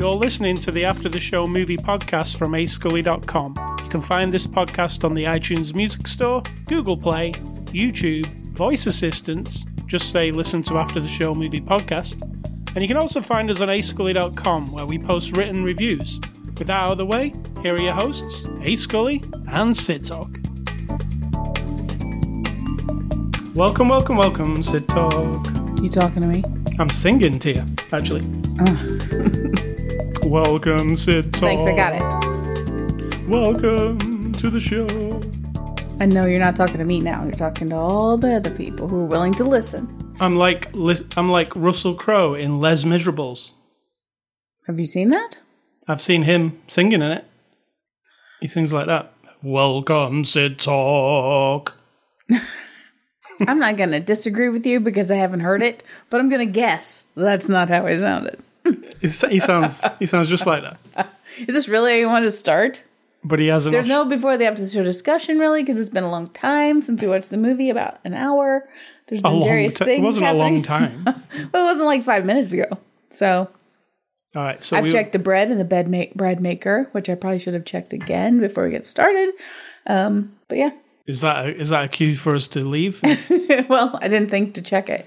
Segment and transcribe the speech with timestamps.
[0.00, 3.54] You're listening to the After the Show movie podcast from ascully.com.
[3.84, 9.66] You can find this podcast on the iTunes Music Store, Google Play, YouTube, voice assistants.
[9.84, 12.22] Just say listen to After the Show movie podcast.
[12.74, 16.18] And you can also find us on ascully.com where we post written reviews.
[16.60, 17.32] With that out of the way,
[17.62, 20.28] here are your hosts, A Scully and Sid Talk.
[23.54, 25.46] Welcome, welcome, welcome, Sid Talk.
[25.80, 26.44] You talking to me?
[26.78, 28.20] I'm singing to you, actually.
[28.60, 28.86] Ah.
[30.24, 31.40] welcome, Sid Talk.
[31.40, 33.26] Thanks, I got it.
[33.26, 34.86] Welcome to the show.
[35.98, 37.22] I know you're not talking to me now.
[37.22, 39.88] You're talking to all the other people who are willing to listen.
[40.20, 40.68] I'm like
[41.16, 43.52] I'm like Russell Crowe in Les Miserables.
[44.66, 45.38] Have you seen that?
[45.90, 47.24] I've seen him singing in it.
[48.40, 49.12] He sings like that.
[49.42, 51.76] Welcome, Sid Talk.
[53.48, 56.46] I'm not going to disagree with you because I haven't heard it, but I'm going
[56.46, 58.40] to guess that's not how he sounded.
[59.00, 59.08] He
[59.40, 61.08] sounds he sounds just like that.
[61.38, 62.84] Is this really how you want to start?
[63.24, 66.04] But he has an There's no before the after show discussion, really, because it's been
[66.04, 68.68] a long time since we watched the movie, about an hour.
[69.08, 69.98] There's been various ti- things.
[69.98, 71.04] It wasn't a long time.
[71.52, 72.78] Well, it wasn't like five minutes ago.
[73.10, 73.48] So
[74.36, 77.16] All right, so I've we, checked the bread and the bed bread maker, which I
[77.16, 79.30] probably should have checked again before we get started.
[79.88, 80.70] Um, but yeah,
[81.06, 83.00] is that a, is that a cue for us to leave?
[83.68, 85.04] well, I didn't think to check it.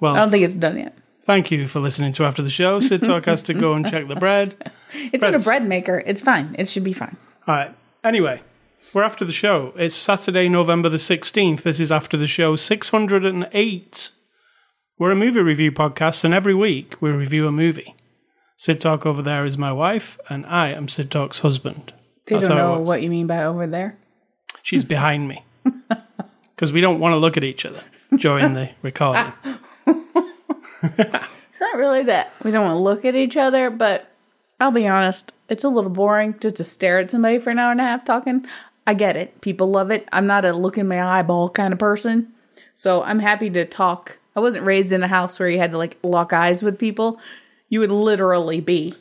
[0.00, 0.96] Well, I don't think it's done yet.
[1.26, 2.80] thank you for listening to after the show.
[2.80, 4.72] Sid Talk has to go and check the bread.
[5.12, 6.04] It's in a bread maker.
[6.06, 6.54] It's fine.
[6.56, 7.16] It should be fine.
[7.48, 7.74] All right.
[8.04, 8.42] Anyway,
[8.92, 9.72] we're after the show.
[9.76, 11.62] It's Saturday, November the 16th.
[11.62, 14.10] This is after the show 608.
[14.96, 17.96] We're a movie review podcast, and every week we review a movie.
[18.56, 21.92] Sid Talk over there is my wife, and I am Sid Talk's husband.
[22.26, 22.88] They That's don't how it know works.
[22.88, 23.96] what you mean by over there.
[24.62, 25.44] She's behind me.
[26.54, 27.80] Because we don't want to look at each other
[28.16, 29.32] during the recording.
[30.82, 34.06] It's not really that we don't want to look at each other, but
[34.60, 37.72] I'll be honest, it's a little boring just to stare at somebody for an hour
[37.72, 38.46] and a half talking.
[38.86, 39.40] I get it.
[39.40, 40.08] People love it.
[40.12, 42.32] I'm not a look in my eyeball kind of person.
[42.76, 44.18] So I'm happy to talk.
[44.36, 47.18] I wasn't raised in a house where you had to like lock eyes with people.
[47.68, 48.94] You would literally be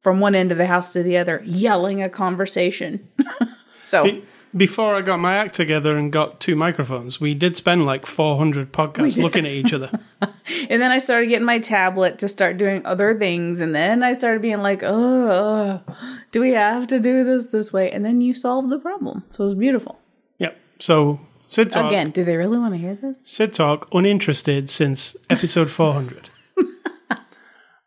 [0.00, 3.08] from one end of the house to the other yelling a conversation.
[3.82, 4.24] so Be-
[4.56, 8.72] Before I got my act together and got two microphones, we did spend like 400
[8.72, 9.90] podcasts looking at each other.
[10.70, 13.60] And then I started getting my tablet to start doing other things.
[13.60, 15.82] And then I started being like, oh,
[16.30, 17.90] do we have to do this this way?
[17.90, 19.24] And then you solved the problem.
[19.30, 19.98] So it was beautiful.
[20.38, 20.58] Yep.
[20.78, 21.86] So, Sid Talk.
[21.86, 23.26] Again, do they really want to hear this?
[23.28, 26.30] Sid Talk, uninterested since episode 400.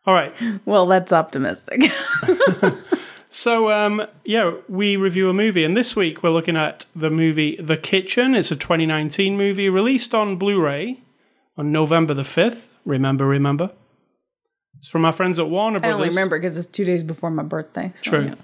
[0.06, 0.32] All right.
[0.64, 1.82] Well, that's optimistic.
[3.34, 7.56] So, um, yeah, we review a movie, and this week we're looking at the movie
[7.56, 8.34] The Kitchen.
[8.34, 11.00] It's a 2019 movie released on Blu ray
[11.56, 12.66] on November the 5th.
[12.84, 13.70] Remember, remember.
[14.76, 15.94] It's from our friends at Warner I Brothers.
[15.94, 17.90] only remember because it's two days before my birthday.
[17.94, 18.24] so True.
[18.26, 18.34] yeah.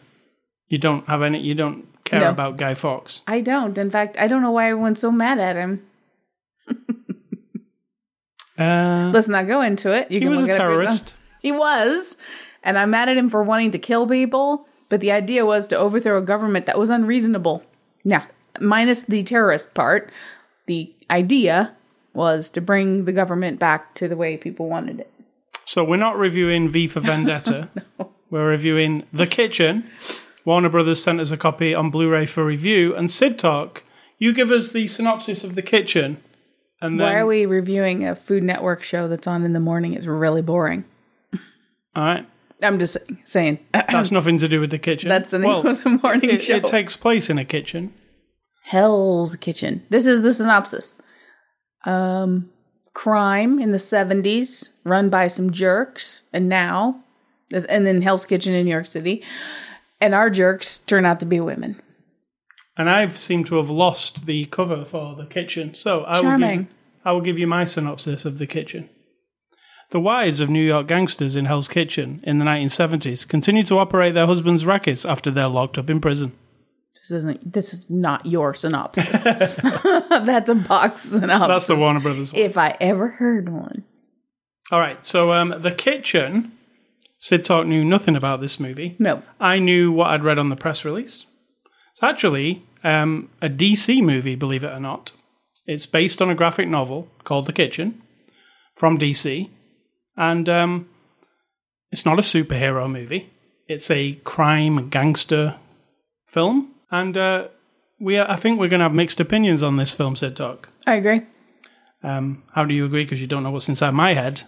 [0.69, 2.31] You don't have any, you don't care No.
[2.31, 3.21] about Guy Fawkes.
[3.27, 3.77] I don't.
[3.77, 5.83] In fact, I don't know why everyone's so mad at him.
[8.59, 10.11] Uh, Let's not go into it.
[10.11, 11.15] You he can was a look it up terrorist.
[11.41, 12.17] He was.
[12.63, 15.79] And I'm mad at him for wanting to kill people, but the idea was to
[15.79, 17.63] overthrow a government that was unreasonable.
[18.03, 18.27] Yeah,
[18.61, 20.11] minus the terrorist part.
[20.67, 21.77] The idea
[22.13, 25.13] was to bring the government back to the way people wanted it.
[25.65, 27.69] So we're not reviewing V for Vendetta.
[28.31, 29.89] We're reviewing The Kitchen.
[30.45, 33.85] Warner Brothers sent us a copy on Blu-ray for review, and Sid Talk,
[34.19, 36.23] you give us the synopsis of The Kitchen,
[36.81, 39.95] and then Why are we reviewing a Food Network show that's on in the morning?
[39.95, 40.85] It's really boring.
[41.99, 42.27] All right.
[42.63, 43.59] I'm just saying.
[43.73, 45.09] That's nothing to do with The Kitchen.
[45.09, 46.55] That's the name well, of the morning it, show.
[46.55, 47.93] it takes place in a kitchen.
[48.63, 49.85] Hell's Kitchen.
[49.91, 51.03] This is the synopsis.
[51.85, 52.51] Um,
[52.95, 57.03] crime in the 70s, run by some jerks, and now,
[57.53, 59.25] and then Hell's Kitchen in New York City.
[60.01, 61.83] And our jerks turn out to be women.
[62.77, 66.59] And I've seemed to have lost the cover for The Kitchen, so I will, Charming.
[66.59, 66.75] give,
[67.05, 68.89] I will give you my synopsis of The Kitchen.
[69.91, 74.15] The wives of New York gangsters in Hell's Kitchen in the 1970s continue to operate
[74.15, 76.33] their husbands' rackets after they're locked up in prison.
[76.95, 77.53] This isn't.
[77.53, 79.09] This is not your synopsis.
[79.23, 81.49] That's a box synopsis.
[81.49, 82.43] That's the Warner Brothers one.
[82.43, 83.85] If I ever heard one.
[84.71, 86.53] All right, so um, The Kitchen,
[87.17, 88.97] Sid Talk knew nothing about this movie.
[88.99, 89.23] No.
[89.41, 91.25] I knew what I'd read on the press release.
[91.93, 95.13] It's actually um, a DC movie, believe it or not.
[95.67, 98.03] It's based on a graphic novel called The Kitchen
[98.75, 99.49] from DC.
[100.19, 100.89] And um,
[101.91, 103.31] it's not a superhero movie.
[103.69, 105.57] It's a crime gangster
[106.27, 107.49] film, and uh,
[108.01, 110.17] we I think we're going to have mixed opinions on this film.
[110.17, 110.69] Sid Talk.
[110.87, 111.23] I agree.
[112.03, 113.05] Um, how do you agree?
[113.05, 114.43] Because you don't know what's inside my head.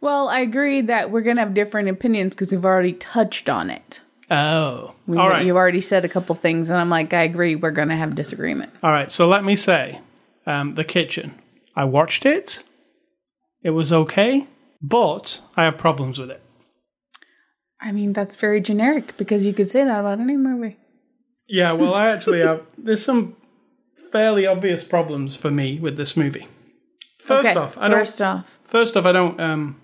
[0.00, 4.02] Well, I agree that we're gonna have different opinions because we've already touched on it.
[4.30, 5.44] Oh, We, all right.
[5.44, 7.56] You've already said a couple things, and I'm like, I agree.
[7.56, 8.72] We're gonna have disagreement.
[8.82, 10.00] All right, so let me say,
[10.46, 11.34] um, The Kitchen.
[11.74, 12.62] I watched it.
[13.62, 14.46] It was okay,
[14.80, 16.42] but I have problems with it.
[17.80, 20.76] I mean, that's very generic because you could say that about any movie.
[21.48, 22.62] Yeah, well, I actually have.
[22.76, 23.36] There's some
[24.12, 26.46] fairly obvious problems for me with this movie.
[27.20, 27.98] First okay, off, I don't.
[27.98, 29.38] first off, First off, I don't.
[29.40, 29.80] Um,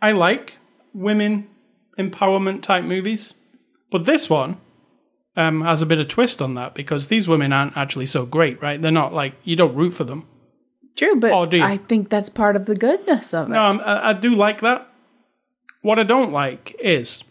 [0.00, 0.58] I like
[0.94, 1.48] women
[1.98, 3.34] empowerment type movies,
[3.90, 4.58] but this one
[5.36, 8.60] um, has a bit of twist on that because these women aren't actually so great,
[8.60, 8.80] right?
[8.80, 10.26] They're not like you don't root for them.
[10.96, 11.60] True, but Oh, do?
[11.62, 13.52] I think that's part of the goodness of it.
[13.52, 14.88] No, um, I, I do like that.
[15.82, 17.22] What I don't like is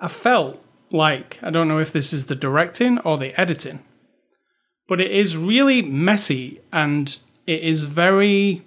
[0.00, 3.80] I felt like I don't know if this is the directing or the editing,
[4.88, 7.16] but it is really messy and
[7.46, 8.66] it is very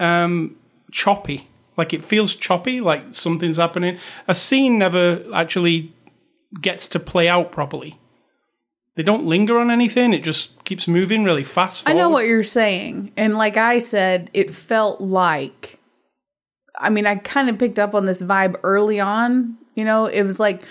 [0.00, 0.56] um,
[0.90, 1.48] choppy.
[1.76, 3.98] Like it feels choppy, like something's happening.
[4.28, 5.92] A scene never actually
[6.60, 7.98] gets to play out properly.
[8.96, 10.12] They don't linger on anything.
[10.12, 11.88] It just keeps moving really fast.
[11.88, 13.12] I know what you're saying.
[13.16, 15.80] And like I said, it felt like
[16.76, 19.56] I mean, I kind of picked up on this vibe early on.
[19.74, 20.62] You know, it was like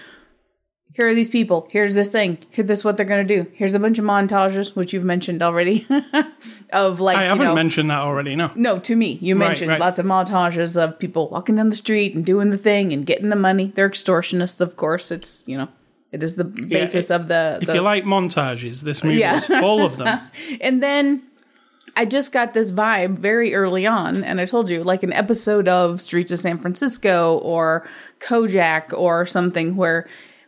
[0.93, 1.67] here are these people.
[1.71, 2.37] Here's this thing.
[2.51, 3.47] Here, this is what they're gonna do.
[3.55, 5.87] Here's a bunch of montages, which you've mentioned already,
[6.73, 8.35] of like I haven't know, mentioned that already.
[8.35, 8.51] No.
[8.55, 9.79] no, to me, you Right, mentioned right.
[9.79, 13.29] lots of montages of people walking down the street and doing the thing and getting
[13.29, 13.71] the money.
[13.75, 15.09] They're extortionists, of course.
[15.09, 15.67] It's you know,
[16.13, 17.59] it is the basis it- of the.
[17.61, 19.35] If you like montages, this movie Yeah.
[19.35, 20.19] is full of them.
[20.61, 21.23] And then
[21.95, 25.67] I just got this vibe very early on, and I told you, like an episode
[25.67, 27.85] of Streets of San Francisco or
[28.19, 30.07] Kojak or something where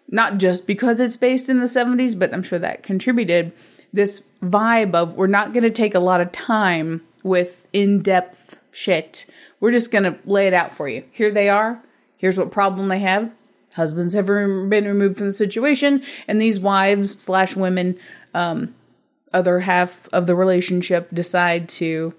[0.09, 3.51] not just because it's based in the 70s, but I'm sure that contributed
[3.91, 8.59] this vibe of we're not going to take a lot of time with in depth
[8.71, 9.25] shit.
[9.59, 11.03] We're just going to lay it out for you.
[11.11, 11.81] Here they are.
[12.19, 13.31] Here's what problem they have.
[13.75, 17.97] Husbands have been removed from the situation, and these wives slash women
[18.33, 18.73] um,
[19.33, 22.13] other half of the relationship decide to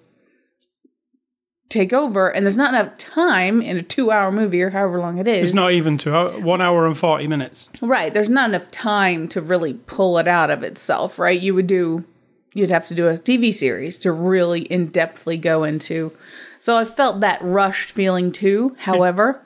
[1.69, 5.19] take over and there's not enough time in a two hour movie or however long
[5.19, 5.49] it is.
[5.49, 7.69] It's not even two hour, one hour and forty minutes.
[7.81, 11.41] right there's not enough time to really pull it out of itself right?
[11.41, 12.05] You would do
[12.55, 16.13] you'd have to do a tv series to really in-depthly go into.
[16.61, 19.43] So i felt that rushed feeling too however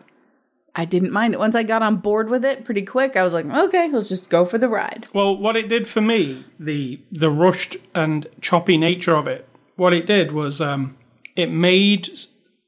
[0.76, 3.34] i didn't mind it once i got on board with it pretty quick i was
[3.34, 7.00] like okay let's just go for the ride Well, what it did for me, the
[7.10, 10.96] the rushed and choppy nature of it, what it did was um,
[11.36, 12.08] it made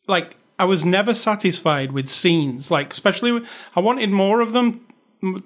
[0.08, 2.70] like I was never satisfied with scenes.
[2.70, 3.44] Like especially,
[3.74, 4.86] I wanted more of them,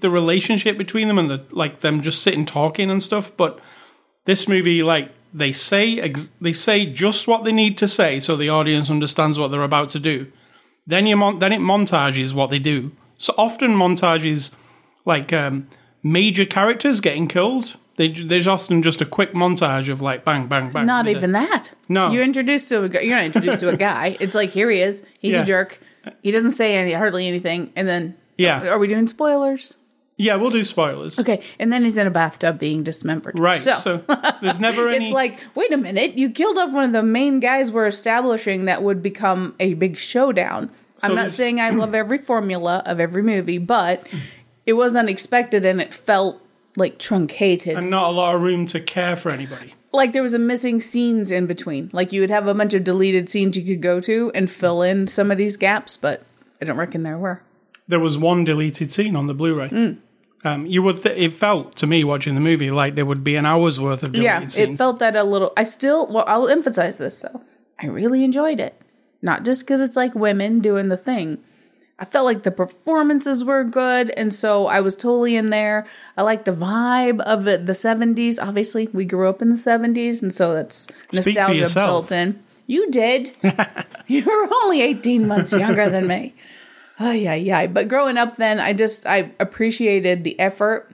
[0.00, 3.35] the relationship between them and the like them just sitting talking and stuff.
[3.37, 3.59] But
[4.25, 8.37] this movie, like they say, ex- they say just what they need to say so
[8.37, 10.31] the audience understands what they're about to do.
[10.87, 12.93] Then you mon- then it montages what they do.
[13.19, 14.53] So often montages
[15.05, 15.69] like um,
[16.03, 17.77] major characters getting killed.
[17.97, 20.85] They, there's often just a quick montage of like bang bang bang.
[20.87, 21.71] Not even that.
[21.88, 22.11] No.
[22.11, 23.00] You're introduced to a guy.
[23.00, 24.17] You're not introduced to a guy.
[24.21, 25.03] It's like here he is.
[25.19, 25.43] He's Yeah.
[25.43, 25.81] a jerk.
[26.23, 28.69] He doesn't say any hardly anything, and then Yeah.
[28.69, 29.75] Are we doing spoilers?
[30.18, 31.18] Yeah, we'll do spoilers.
[31.18, 33.38] Okay, and then he's in a bathtub being dismembered.
[33.38, 33.58] Right.
[33.58, 33.96] So, So,
[34.40, 35.06] there's never any.
[35.06, 38.64] it's like, wait a minute, you killed off one of the main guys we're establishing
[38.64, 40.70] that would become a big showdown.
[41.02, 44.06] I'm not this- saying I love every formula of every movie, but
[44.64, 46.40] it was unexpected and it felt
[46.76, 47.76] like truncated.
[47.76, 49.75] and not a lot of room to care for anybody.
[49.92, 51.90] like there was a missing scenes in between.
[51.92, 54.80] Like you would have a bunch of deleted scenes you could go to and fill
[54.82, 56.23] in some of these gaps, but
[56.61, 57.42] I don't reckon there were.
[57.88, 59.68] There was one deleted scene on the Blu-ray.
[59.68, 59.99] Mm.
[60.45, 61.02] Um, you would.
[61.02, 64.02] Th- it felt to me watching the movie like there would be an hour's worth
[64.07, 64.59] of Yeah, scenes.
[64.59, 65.52] it felt that a little.
[65.57, 67.19] I still, well, I'll emphasize this.
[67.19, 67.43] So
[67.81, 68.81] I really enjoyed it,
[69.23, 71.38] not just because it's like women doing the thing.
[71.99, 75.87] I felt like the performances were good, and so I was totally in there.
[76.16, 78.38] I like the vibe of it, the '70s.
[78.40, 82.38] Obviously, we grew up in the '70s, and so that's nostalgia built in.
[82.66, 83.31] You did.
[84.07, 86.35] you were only 18 months younger than me.
[86.99, 87.67] Oh yeah, yeah.
[87.67, 90.91] But growing up, then I just I appreciated the effort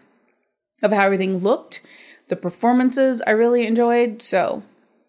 [0.82, 1.80] of how everything looked,
[2.28, 4.22] the performances I really enjoyed.
[4.22, 4.62] So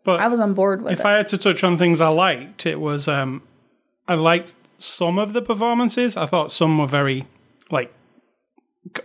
[0.03, 1.05] but I was on board with if it.
[1.05, 3.41] I had to touch on things I liked, it was um,
[4.07, 6.17] I liked some of the performances.
[6.17, 7.25] I thought some were very
[7.71, 7.93] like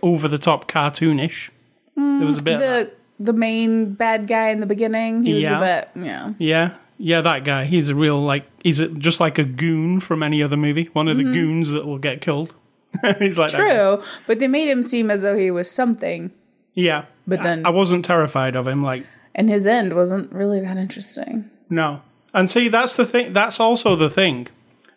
[0.01, 1.49] over the top cartoonish.
[1.95, 2.97] there was a bit of that.
[3.17, 6.33] the the main bad guy in the beginning, he was a bit yeah.
[6.37, 7.65] Yeah, yeah, that guy.
[7.65, 10.89] He's a real like he's a, just like a goon from any other movie.
[10.93, 11.27] One of Mm-hmm.
[11.27, 12.53] the goons that will get killed.
[13.19, 13.59] He's like, that.
[13.59, 16.31] True, but they made him seem as though he was something,
[16.73, 17.05] yeah.
[17.27, 18.81] But then- I, I wasn't terrified of him.
[18.83, 21.49] Like, and his end wasn't really that interesting.
[21.69, 22.01] No.
[22.33, 23.31] And see, that's the thing.
[23.33, 24.47] That's also the thing.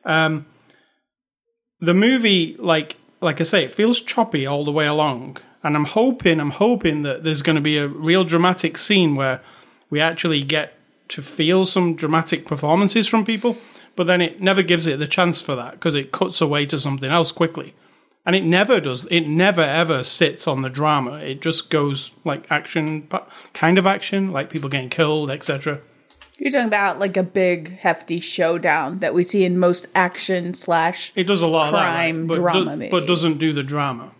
[0.07, 0.47] Um,
[1.81, 5.37] the movie, like, like I say, it feels choppy all the way along.
[5.63, 9.41] And I'm hoping, I'm hoping that there's going to be a real dramatic scene where
[9.91, 10.73] we actually get
[11.13, 13.57] to feel some dramatic performances from people.
[13.95, 16.79] But then it never gives it the chance for that because it cuts away to
[16.79, 17.75] something else quickly.
[18.25, 19.07] And it never does.
[19.11, 21.17] It never ever sits on the drama.
[21.17, 23.09] It just goes like action,
[23.53, 25.81] kind of action, like people getting killed, etc.
[26.39, 31.13] You're talking about like a big, hefty showdown that we see in most action slash.
[31.15, 32.53] It does a lot crime of that, right?
[32.53, 32.91] drama do- movies.
[32.91, 34.13] but doesn't do the drama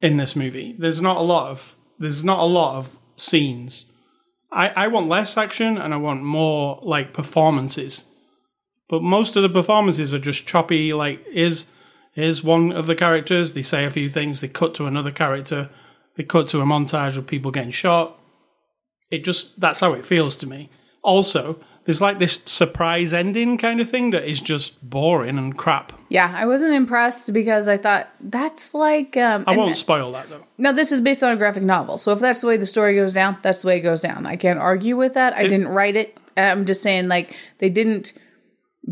[0.00, 0.76] in this movie.
[0.78, 3.86] There's not a lot of there's not a lot of scenes.
[4.56, 8.06] I, I want less action and I want more like performances.
[8.88, 10.94] But most of the performances are just choppy.
[10.94, 11.66] Like is
[12.14, 13.52] is one of the characters.
[13.52, 14.40] They say a few things.
[14.40, 15.68] They cut to another character.
[16.16, 18.18] They cut to a montage of people getting shot.
[19.10, 20.70] It just that's how it feels to me.
[21.02, 25.92] Also, there's like this surprise ending kind of thing that is just boring and crap.
[26.08, 29.16] Yeah, I wasn't impressed because I thought that's like.
[29.16, 30.44] Um, I won't spoil that though.
[30.58, 31.96] No, this is based on a graphic novel.
[31.98, 34.26] So if that's the way the story goes down, that's the way it goes down.
[34.26, 35.34] I can't argue with that.
[35.34, 36.18] I didn't write it.
[36.36, 38.12] I'm just saying, like, they didn't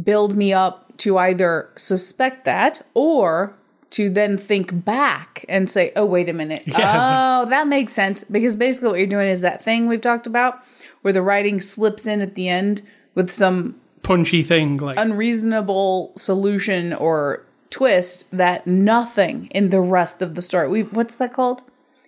[0.03, 3.55] build me up to either suspect that or
[3.95, 6.65] to then think back and say, oh, wait a minute.
[6.75, 7.43] Yeah.
[7.45, 8.25] Oh, that makes sense.
[8.25, 10.61] Because basically what you're doing is that thing we've talked about
[11.03, 12.83] where the writing slips in at the end
[13.15, 20.35] with some Punchy thing, like unreasonable solution or twist that nothing in the rest of
[20.35, 20.69] the story.
[20.69, 21.63] We what's that called?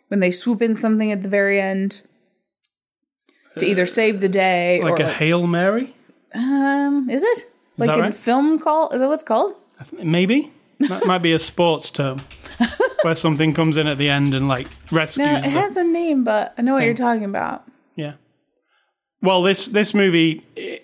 [0.08, 2.02] When they swoop in something at the very end
[3.58, 5.94] to either save the day like or a like, hail mary,
[6.34, 7.44] um is it?
[7.78, 8.14] like that in right?
[8.14, 9.54] film call is that what it's called?
[10.02, 10.52] maybe.
[10.80, 12.20] That might be a sports term
[13.02, 15.26] where something comes in at the end and like rescues.
[15.26, 17.64] No, it has a name, but I know what you're talking about.
[17.94, 18.14] yeah.
[19.22, 20.82] Well, this this movie, it-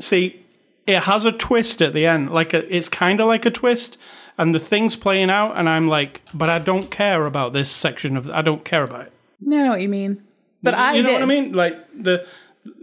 [0.00, 0.44] see,
[0.86, 2.30] it has a twist at the end.
[2.30, 3.96] Like a, it's kind of like a twist,
[4.36, 8.16] and the thing's playing out, and I'm like, but I don't care about this section
[8.16, 8.28] of.
[8.30, 9.12] I don't care about it.
[9.46, 10.22] I know what you mean.
[10.62, 11.14] But I you know did.
[11.14, 11.52] what I mean?
[11.52, 12.26] Like the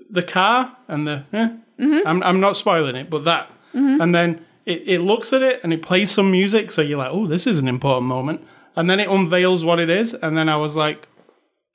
[0.10, 1.26] the car and the.
[1.34, 2.08] Eh, Mm-hmm.
[2.08, 5.74] I'm I'm not spoiling it, but that, and then it, it looks at it and
[5.74, 8.46] it plays some music, so you're like, oh, this is an important moment,
[8.76, 11.08] and then it unveils what it is, and then I was like,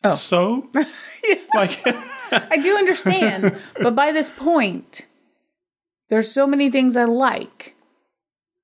[0.02, 0.12] Oh.
[0.12, 0.66] so,
[1.54, 1.78] like,
[2.32, 5.06] I do understand, but by this point,
[6.08, 7.74] there's so many things I like.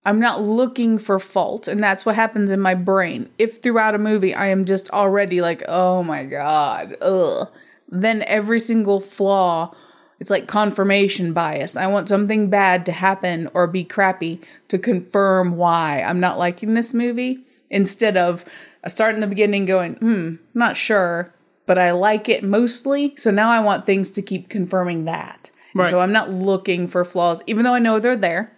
[0.05, 3.29] I'm not looking for fault, and that's what happens in my brain.
[3.39, 7.49] If throughout a movie I am just already like, oh my god, ugh,
[7.89, 9.75] then every single flaw,
[10.19, 11.77] it's like confirmation bias.
[11.77, 16.75] I want something bad to happen or be crappy to confirm why I'm not liking
[16.75, 18.45] this movie instead of
[18.83, 21.35] I start in the beginning going, hmm, not sure,
[21.67, 23.15] but I like it mostly.
[23.17, 25.51] So now I want things to keep confirming that.
[25.75, 25.89] Right.
[25.89, 28.57] So I'm not looking for flaws, even though I know they're there.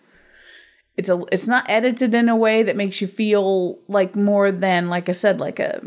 [0.96, 4.88] It's a it's not edited in a way that makes you feel like more than,
[4.88, 5.82] like I said, like a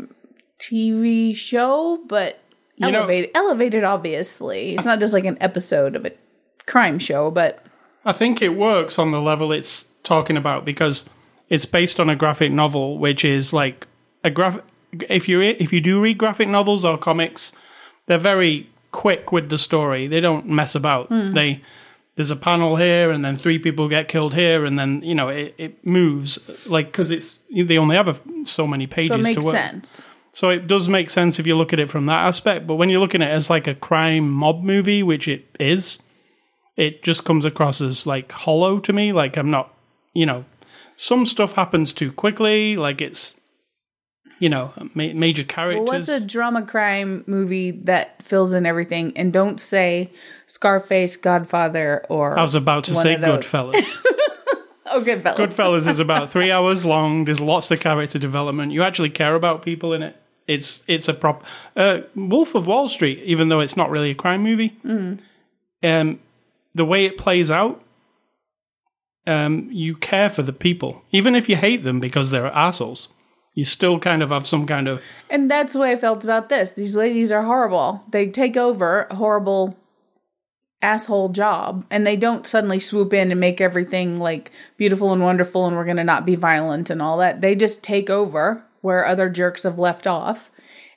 [0.58, 2.41] TV show, but
[2.86, 4.74] You know- elevated elevated obviously.
[4.74, 6.12] It's not just like an episode of a
[6.66, 7.64] crime show, but
[8.04, 11.08] I think it works on the level it's talking about because
[11.48, 13.86] it's based on a graphic novel, which is like
[14.24, 14.64] a graphic.
[15.08, 17.52] If you if you do read graphic novels or comics,
[18.06, 20.06] they're very quick with the story.
[20.06, 21.08] They don't mess about.
[21.08, 21.32] Hmm.
[21.34, 21.62] They
[22.14, 25.28] there's a panel here, and then three people get killed here, and then you know
[25.30, 29.18] it, it moves like because it's they only have a, so many pages so it
[29.18, 29.54] to makes work.
[29.56, 30.06] sense.
[30.34, 32.66] So it does make sense if you look at it from that aspect.
[32.66, 35.98] But when you're looking at it as like a crime mob movie, which it is,
[36.76, 39.12] it just comes across as like hollow to me.
[39.12, 39.74] Like I'm not,
[40.14, 40.44] you know,
[40.96, 42.76] some stuff happens too quickly.
[42.76, 43.34] Like it's,
[44.38, 45.88] you know, ma- major Well, characters.
[45.88, 49.12] what's a drama crime movie that fills in everything?
[49.16, 50.10] And don't say
[50.46, 53.16] Scarface, Godfather, or I was about to say.
[53.16, 53.84] Goodfellas.
[54.94, 55.36] Oh, Goodfellas.
[55.36, 57.24] Goodfellas is about three hours long.
[57.24, 58.72] There's lots of character development.
[58.72, 60.14] You actually care about people in it.
[60.52, 61.44] It's it's a prop.
[61.76, 64.76] Uh, Wolf of Wall Street, even though it's not really a crime movie,
[65.82, 66.20] um,
[66.74, 67.82] the way it plays out,
[69.26, 73.08] um, you care for the people, even if you hate them because they're assholes.
[73.54, 76.48] You still kind of have some kind of And that's the way I felt about
[76.48, 76.70] this.
[76.72, 78.02] These ladies are horrible.
[78.10, 79.76] They take over a horrible
[80.80, 85.66] asshole job and they don't suddenly swoop in and make everything like beautiful and wonderful
[85.66, 87.40] and we're going to not be violent and all that.
[87.40, 90.50] They just take over where other jerks have left off.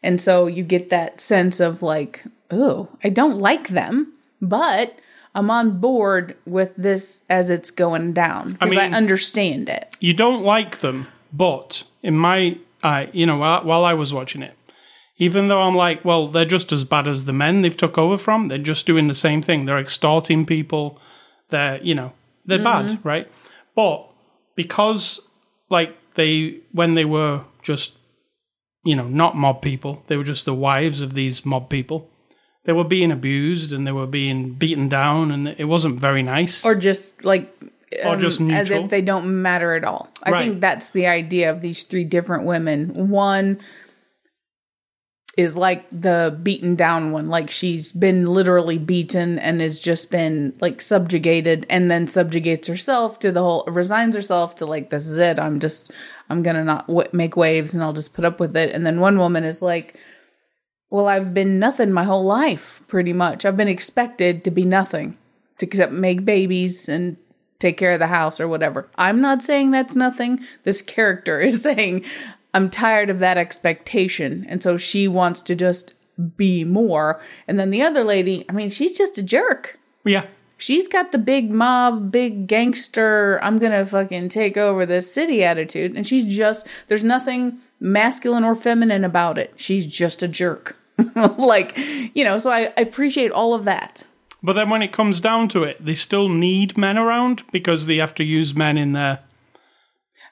[0.03, 4.99] And so you get that sense of like, oh, I don't like them, but
[5.33, 9.95] I'm on board with this as it's going down because I, mean- understand it.
[9.99, 14.41] you don't like them, But in my, uh, you know, while, while I was watching
[14.43, 14.53] it,
[15.17, 18.17] even though I'm like, well, they're just as bad as the men they've took over
[18.17, 18.49] from.
[18.49, 19.65] They're just doing the same thing.
[19.65, 20.99] They're extorting people.
[21.49, 22.11] They're, you know,
[22.45, 23.31] they're bad, right?
[23.75, 24.09] But
[24.55, 25.21] because,
[25.69, 27.97] like, they when they were just,
[28.85, 32.09] you know, not mob people, they were just the wives of these mob people.
[32.63, 36.65] They were being abused and they were being beaten down, and it wasn't very nice.
[36.65, 37.53] or just like
[38.03, 40.09] Or um, as if they don't matter at all.
[40.23, 40.43] I Right.
[40.45, 43.09] think that's the idea of these three different women.
[43.09, 43.59] One
[45.37, 50.53] is like the beaten down one, like she's been literally beaten and has just been
[50.61, 55.19] like subjugated, and then subjugates herself to the whole, resigns herself to like this is
[55.19, 55.39] it.
[55.39, 55.91] I'm just
[56.29, 58.71] I'm gonna not w- make waves and I'll just put up with it.
[58.71, 59.99] And then one woman is like.
[60.91, 63.43] Well, I've been nothing my whole life, pretty much.
[63.43, 65.17] I've been expected to be nothing,
[65.57, 67.17] to except make babies and
[67.59, 68.87] take care of the house or whatever.
[68.95, 70.39] I'm not saying that's nothing.
[70.63, 72.05] This character is saying,
[72.55, 74.45] I'm tired of that expectation.
[74.49, 75.93] And so she wants to just
[76.37, 77.21] be more.
[77.47, 79.77] And then the other lady, I mean, she's just a jerk.
[80.05, 80.25] yeah,
[80.57, 85.93] She's got the big mob, big gangster, I'm gonna fucking take over this city attitude.
[85.95, 89.53] And she's just, there's nothing masculine or feminine about it.
[89.57, 90.77] She's just a jerk.
[91.37, 91.77] like,
[92.13, 94.03] you know, so I, I appreciate all of that.
[94.41, 97.97] but then when it comes down to it, they still need men around because they
[97.97, 99.19] have to use men in their.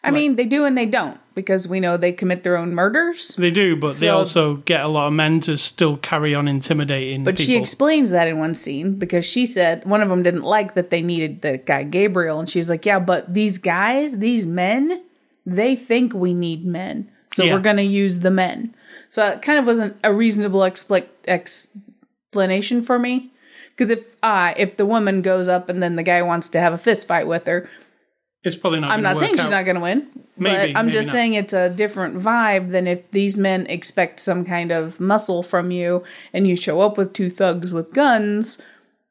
[0.05, 3.29] I mean, they do and they don't because we know they commit their own murders.
[3.37, 7.23] They do, but they also get a lot of men to still carry on intimidating
[7.23, 7.45] But people.
[7.45, 10.89] she explains that in one scene because she said one of them didn't like that
[10.89, 15.01] they needed the guy Gabriel, and she's like, "Yeah, but these guys, these men,
[15.45, 17.53] they think we need men, so Yeah.
[17.53, 18.75] we're going to use the men."
[19.09, 23.31] So it kind of wasn't a reasonable expl- explanation for me
[23.69, 26.73] because if uh, if the woman goes up and then the guy wants to have
[26.73, 27.69] a fist fight with her,
[28.43, 28.91] it's probably not.
[28.91, 29.51] I'm not saying she's out.
[29.51, 30.07] not going to win,
[30.37, 31.13] Maybe, but I'm maybe just not.
[31.13, 35.71] saying it's a different vibe than if these men expect some kind of muscle from
[35.71, 38.57] you and you show up with two thugs with guns.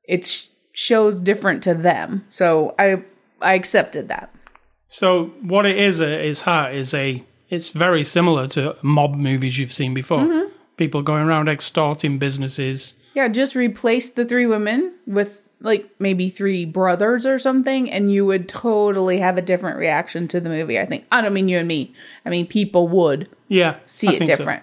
[0.08, 3.02] It sh- shows different to them, so I
[3.40, 4.34] I accepted that.
[4.88, 7.24] So what it is at its heart is a.
[7.48, 10.20] It's very similar to mob movies you've seen before.
[10.20, 10.48] Mm-hmm.
[10.78, 12.94] People going around extorting businesses.
[13.14, 18.26] Yeah, just replace the three women with like maybe three brothers or something, and you
[18.26, 20.78] would totally have a different reaction to the movie.
[20.78, 21.06] I think.
[21.12, 21.94] I don't mean you and me.
[22.26, 24.36] I mean people would Yeah, see I it think so.
[24.36, 24.62] different.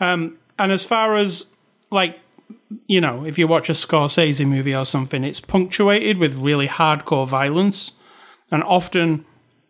[0.00, 1.46] Um, and as far as
[1.90, 2.18] like,
[2.86, 7.26] you know, if you watch a Scorsese movie or something, it's punctuated with really hardcore
[7.28, 7.92] violence,
[8.50, 9.24] and often,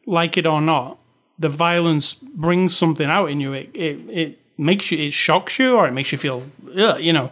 [0.07, 0.99] like it or not,
[1.39, 3.53] the violence brings something out in you.
[3.53, 6.45] It it, it makes you, it shocks you, or it makes you feel,
[6.99, 7.31] you know.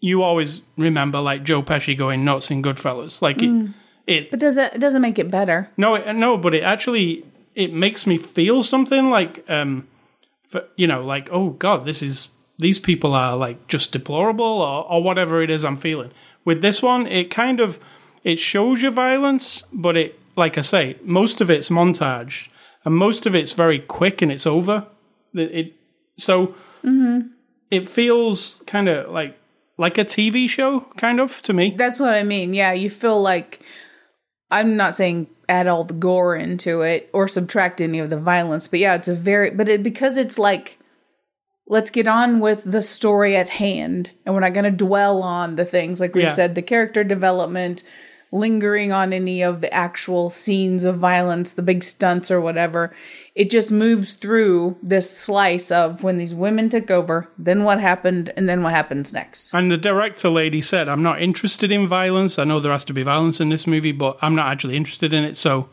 [0.00, 3.70] You- always remember like Joe Pesci going nuts in Goodfellas, like it.
[4.06, 5.68] It But does that it doesn't make it better?
[5.76, 7.24] no, it, no, but it actually
[7.54, 9.88] it makes me feel something like um,
[10.48, 14.84] for, you know, like oh god, this is these people are like just deplorable or
[14.90, 16.10] or whatever it is I'm feeling.
[16.44, 17.80] With this one, it kind of
[18.22, 22.48] it shows you violence, but it like I say, most of it's montage
[22.84, 24.86] and most of it's very quick and it's over.
[25.34, 25.72] It, it
[26.16, 26.54] so
[27.70, 29.36] it feels kind of like
[29.78, 31.70] like a TV show, kind of to me.
[31.76, 32.54] That's what I mean.
[32.54, 33.60] Yeah, you feel like
[34.50, 38.66] I'm not saying add all the gore into it or subtract any of the violence,
[38.68, 40.78] but yeah, it's a very but it because it's like
[41.68, 45.56] let's get on with the story at hand and we're not going to dwell on
[45.56, 46.30] the things like we've Yeah.
[46.30, 47.82] said the character development
[48.32, 52.94] lingering on any of the actual scenes of violence the big stunts or whatever
[53.36, 58.32] it just moves through this slice of when these women took over then what happened
[58.36, 62.38] and then what happens next And the director lady said, I'm not interested in violence.
[62.38, 65.12] I know there has to be violence in this movie, but I'm not actually interested
[65.12, 65.36] in it.
[65.36, 65.68] So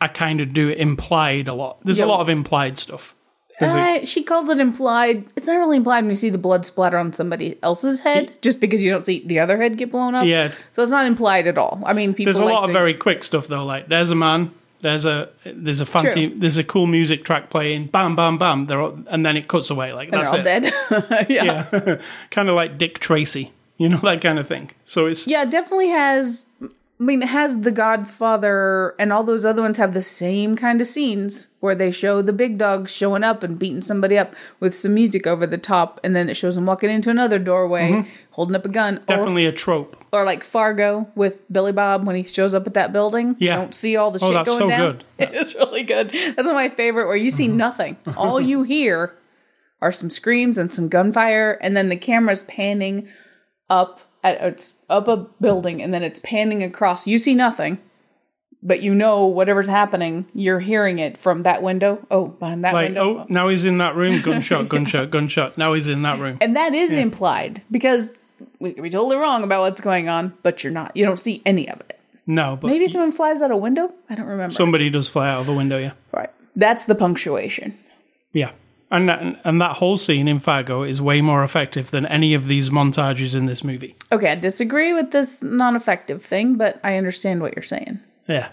[0.00, 1.78] I kind of do it implied a lot.
[1.84, 2.06] There's Yeah.
[2.06, 3.14] a lot of implied stuff.
[3.60, 5.24] Uh, she calls it implied.
[5.36, 8.58] It's not really implied when you see the blood splatter on somebody else's head, just
[8.60, 10.24] because you don't see the other head get blown up.
[10.26, 10.50] Yeah.
[10.72, 11.80] So it's not implied at all.
[11.84, 13.64] I mean, people there's a like lot of very quick stuff though.
[13.64, 14.50] Like there's a man,
[14.82, 18.66] there's a there's a fancy there's a cool music track playing, bam, bam, bam.
[18.66, 19.92] They're all, and then it cuts away.
[19.92, 20.42] Like they're that's all it.
[20.42, 20.72] dead.
[21.30, 21.66] yeah.
[21.72, 24.72] Yeah, kind of like Dick Tracy, you know that kind of thing.
[24.84, 26.46] So it's Yeah, it definitely has.
[27.02, 30.80] I mean, it has The Godfather and all those other ones have the same kind
[30.80, 34.72] of scenes where they show the big dogs showing up and beating somebody up with
[34.76, 38.54] some music over the top, and then it shows them walking into another doorway holding
[38.54, 38.94] up a gun.
[38.94, 39.06] Or, Mm-hmm.
[39.06, 39.96] definitely a trope.
[40.12, 43.34] or like Fargo with Billy Bob when he shows up at that building.
[43.40, 43.54] Yeah.
[43.56, 44.92] You don't see all the Oh, shit that's going so down.
[44.92, 45.04] good.
[45.34, 46.10] It's really good.
[46.12, 47.96] That's one of my favorite where you see nothing.
[48.16, 49.12] all you hear
[49.80, 53.08] are some screams and some gunfire, and then the camera's panning
[53.68, 57.06] up at it's up a building and then it's panning across.
[57.06, 57.78] You see nothing.
[58.64, 61.98] but you know whatever's happening, you're hearing it from that window.
[62.12, 63.18] Oh, behind that Like, window.
[63.22, 64.20] oh, now he's in that room.
[64.22, 65.58] Gunshot, gunshot, gunshot.
[65.58, 66.38] Now he's in that room.
[66.40, 68.16] And that is implied because
[68.60, 70.96] we could be totally wrong about what's going on, but you're not.
[70.96, 71.98] You don't see any of it.
[72.24, 73.92] No, but Maybe someone flies out a window.
[74.08, 74.54] I don't remember.
[74.54, 75.78] somebody does fly out of the window.
[75.78, 76.30] Yeah, right.
[76.54, 77.76] That's the punctuation.
[78.32, 78.52] yeah.
[78.92, 82.44] And that, and that whole scene in Fargo is way more effective than any of
[82.44, 83.96] these montages in this movie.
[84.12, 88.00] Okay, I disagree with this non-effective thing, but I understand what you're saying.
[88.28, 88.50] Yeah.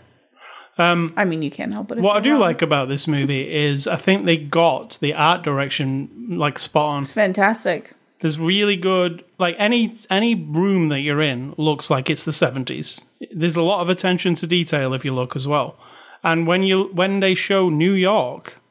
[0.78, 2.00] Um, I mean, you can't help it.
[2.00, 2.40] What I do wrong.
[2.40, 7.04] like about this movie is I think they got the art direction like spot on.
[7.04, 7.92] It's fantastic.
[8.22, 13.02] There's really good like any any room that you're in looks like it's the 70s.
[13.30, 15.76] There's a lot of attention to detail if you look as well.
[16.24, 18.62] And when you when they show New York,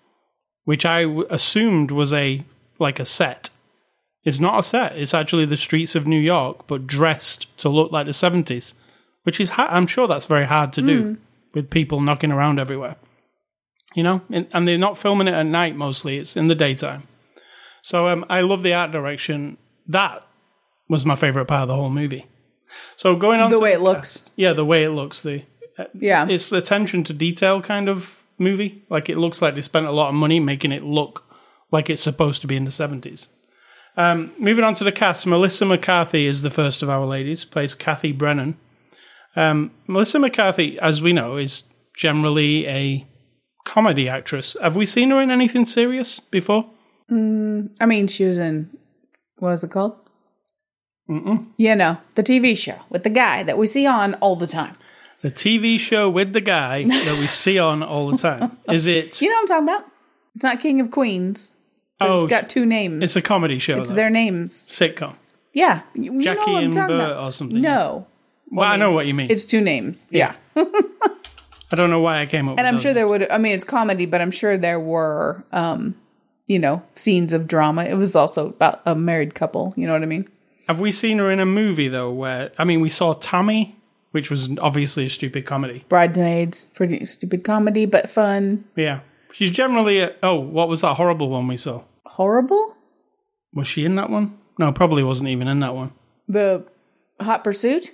[0.68, 2.44] which I w- assumed was a
[2.78, 3.48] like a set,
[4.24, 4.96] it's not a set.
[4.98, 8.74] It's actually the streets of New York, but dressed to look like the 70s,
[9.22, 11.16] which is ha- I'm sure that's very hard to do
[11.54, 12.96] with people knocking around everywhere.
[13.94, 16.18] You know, and, and they're not filming it at night mostly.
[16.18, 17.04] It's in the daytime.
[17.83, 19.57] So um, I love the art direction.
[19.87, 20.22] That
[20.90, 22.26] was my favorite part of the whole movie.
[22.96, 24.24] So going on The way it looks.
[24.37, 25.42] yeah, the way it looks, the
[25.94, 26.26] Yeah.
[26.28, 28.85] it's the attention to detail kind of movie.
[28.88, 31.24] Like it looks like they spent a lot of money making it look
[31.70, 33.29] like it's supposed to be in the seventies.
[33.96, 37.44] Um, moving on to the cast, Melissa McCarthy is the first of our ladies.
[37.44, 38.57] Plays Kathy Brennan.
[39.35, 41.64] Um, Melissa McCarthy, as we know, is
[41.96, 43.07] generally a
[43.64, 44.57] comedy actress.
[44.62, 46.70] Have we seen her in anything serious before?
[47.11, 48.70] I mean, she was in
[49.38, 49.96] what was it called?
[51.09, 51.46] Mm-mm.
[51.57, 54.77] You know, the TV show with the guy that we see on all the time.
[55.22, 58.57] The TV show with the guy that we see on all the time.
[58.68, 59.20] Is it?
[59.20, 59.92] You know what I'm talking about?
[60.37, 61.57] It's not King of Queens.
[62.00, 63.02] Oh, it's got two names.
[63.02, 63.81] It's a comedy show.
[63.81, 63.96] It's though.
[63.96, 64.52] their names.
[64.52, 65.16] sitcom.
[65.52, 67.24] Yeah, you, Jackie know what I'm and Bert about.
[67.24, 67.61] or something.
[67.61, 68.07] No,
[68.52, 69.28] Well, I know what you mean.
[69.31, 70.09] it's two names.
[70.12, 72.52] Yeah, I don't know why I came up.
[72.52, 72.66] With that.
[72.66, 73.28] And I'm sure there would.
[73.31, 75.96] I mean, it's comedy, but I'm sure there were, um,
[76.46, 77.85] you know, scenes of drama.
[77.85, 79.74] It was also about a married couple.
[79.76, 80.28] You know what I mean?
[80.68, 82.12] Have we seen her in a movie though?
[82.12, 83.74] Where I mean, we saw Tammy,
[84.18, 85.85] which was obviously a stupid comedy.
[85.88, 88.64] Bridesmaids, pretty stupid comedy, but fun.
[88.74, 88.98] Yeah,
[89.33, 90.00] she's generally.
[90.00, 91.85] A, oh, what was that horrible one we saw?
[92.04, 92.74] Horrible.
[93.54, 94.37] Was she in that one?
[94.59, 95.92] No, probably wasn't even in that one.
[96.26, 96.66] The
[97.20, 97.92] Hot Pursuit.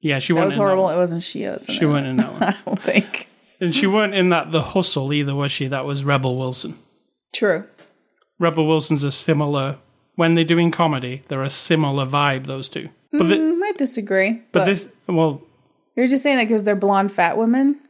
[0.00, 0.46] Yeah, she wasn't.
[0.46, 0.88] was in that horrible.
[0.88, 1.44] It wasn't she.
[1.44, 3.28] That's She wasn't in that one, I don't think.
[3.60, 5.68] and she weren't in that The Hustle either, was she?
[5.68, 6.74] That was Rebel Wilson.
[7.32, 7.62] True.
[8.40, 9.78] Rebel Wilson's a similar.
[10.16, 12.46] When they're doing comedy, they're a similar vibe.
[12.46, 13.55] Those two, but the, mm-hmm.
[13.66, 14.32] I disagree.
[14.52, 15.42] but But, this well,
[15.96, 17.80] you're just saying that because they're blonde fat women.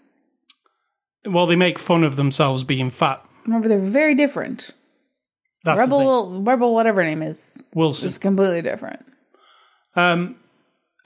[1.27, 3.23] well, they make fun of themselves being fat.
[3.45, 4.73] Remember, they're very different.
[5.65, 5.81] That's.
[5.81, 8.07] Rebel, Rebel, whatever name is, Wilson.
[8.07, 9.05] is completely different.
[9.97, 10.37] Um,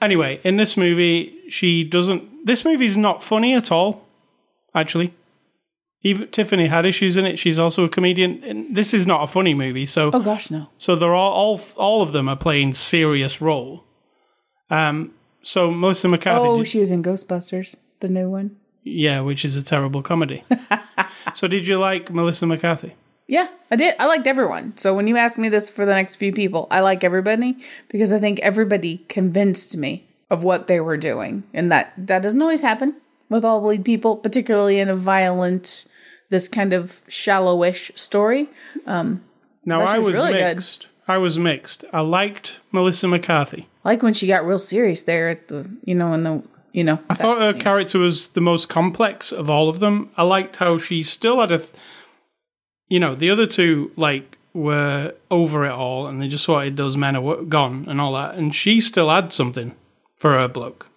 [0.01, 2.45] anyway, in this movie, she doesn't.
[2.45, 4.07] This movie's not funny at all,
[4.75, 5.13] actually.
[6.03, 7.37] Even Tiffany Haddish is in it.
[7.37, 8.43] She's also a comedian.
[8.43, 10.67] And this is not a funny movie, so Oh gosh, no.
[10.79, 13.83] so they're all, all all of them are playing serious role.
[14.71, 18.55] Um, so Melissa McCarthy, Oh, did- she was in Ghostbusters, the new one.
[18.83, 20.43] yeah, which is a terrible comedy.
[21.35, 22.95] so did you like Melissa McCarthy?
[23.27, 23.95] Yeah, I did.
[23.99, 24.73] I liked everyone.
[24.77, 27.57] So when you ask me this for the next few people, I like everybody
[27.89, 32.41] because I think everybody convinced me of what they were doing, and that that doesn't
[32.41, 32.95] always happen
[33.29, 35.85] with all the lead people, particularly in a violent,
[36.29, 38.49] this kind of shallowish story.
[38.85, 39.21] Um,
[39.65, 40.65] Now I was was really good.
[41.11, 41.83] I was mixed.
[41.91, 43.67] I liked Melissa McCarthy.
[43.83, 46.83] I like when she got real serious there at the, you know, in the, you
[46.83, 46.99] know.
[47.09, 50.09] I thought her character was the most complex of all of them.
[50.15, 51.69] I liked how she still had a, th-
[52.87, 56.95] you know, the other two like were over it all and they just wanted those
[56.97, 59.75] men are gone and all that, and she still had something
[60.17, 60.87] for her bloke.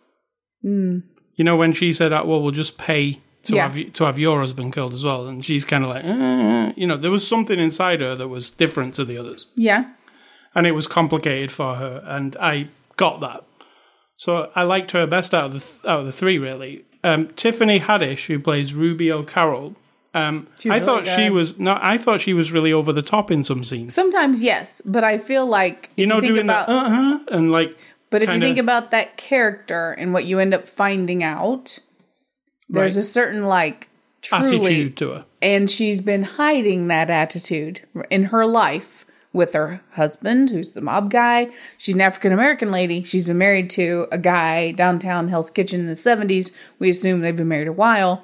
[0.63, 3.63] You know, when she said, "Well, we'll just pay to Yeah.
[3.65, 6.73] have you, to have your husband killed as well," and she's kind of like, eh,
[6.77, 9.85] you know, there was something inside her that was different to the others Yeah.
[10.55, 13.45] And it was complicated for her, and I got that.
[14.17, 16.85] So I liked her best out of the th- out of the three, really.
[17.03, 19.75] Um, Tiffany Haddish, who plays Ruby O'Carroll,
[20.15, 23.31] um, I really thought she was no, I thought she was really over the top
[23.31, 23.95] in some scenes.
[23.95, 27.77] Sometimes yes, but I feel like you know, think doing about, uh huh, and like,
[28.11, 31.81] But if kinda- you think about that character and what you end up finding out,
[32.69, 33.01] there's Right.
[33.01, 33.89] a certain like
[34.23, 35.25] truly attitude to her.
[35.43, 41.11] and she's been hiding that attitude in her life with her husband who's the mob
[41.11, 41.51] guy.
[41.77, 43.03] She's an african american lady.
[43.03, 47.37] She's been married to a guy downtown hell's kitchen in the 70s we assume they've
[47.37, 48.23] been married a while.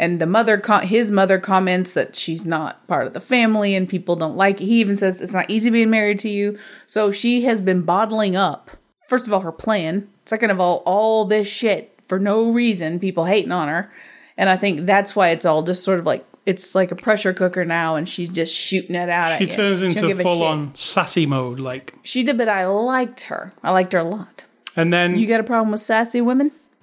[0.00, 4.16] And the mother his mother comments that she's not part of the family and people
[4.16, 4.66] don't like it.
[4.66, 6.58] He even says it's not easy being married to you.
[6.86, 8.72] So she has been bottling up
[9.08, 13.26] first of all her plan second of all all this shit for no reason, people
[13.26, 13.92] hating on her.
[14.36, 17.34] And I think that's why it's all just sort of like it's like a pressure
[17.34, 19.56] cooker now, and she's just shooting it out She at you.
[19.56, 23.52] turns into full on sassy mode, like, She did, but I liked her.
[23.62, 24.44] I liked her a lot.
[24.74, 26.50] and then You got a problem with sassy women?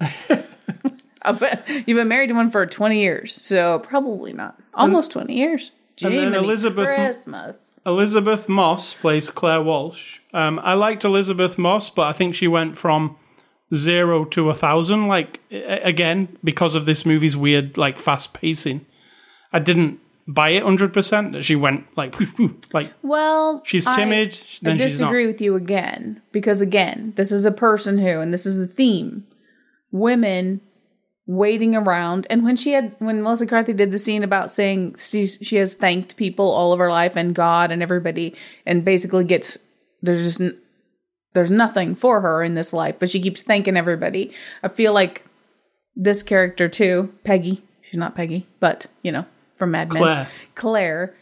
[1.28, 4.58] You've been married to one for 20 years, so probably not.
[4.74, 5.72] Almost 20 years.
[6.02, 7.80] and then Elisabeth- Christmas.
[7.84, 10.20] Elisabeth Moss plays Claire Walsh.
[10.32, 13.16] Um, I liked Elisabeth Moss, but I think she went from
[13.74, 15.08] zero to a thousand.
[15.08, 18.86] Like again, because of this movie's weird, like fast pacing,
[19.52, 21.32] I didn't buy it hundred percent.
[21.32, 22.14] That she went like,
[22.72, 25.06] like Well, she's I- timid, I, then she's not.
[25.08, 28.66] disagree with you again because again, this is a person who, and this is the
[28.66, 29.24] theme:
[29.92, 30.60] women
[31.28, 32.26] waiting around.
[32.30, 35.74] And when she had, when Melissa Carthy did the scene about saying she, she has
[35.74, 39.58] thanked people all of her life and God and everybody, and basically gets
[40.02, 40.60] there's just n-
[41.34, 44.30] there's nothing for her in this life, but she keeps thanking everybody.
[44.62, 45.24] I feel like
[45.96, 47.62] this character too, Peggy.
[47.82, 49.26] She's not Peggy, but you know,
[49.56, 50.02] from Mad Men.
[50.02, 50.28] Claire.
[50.54, 51.14] Claire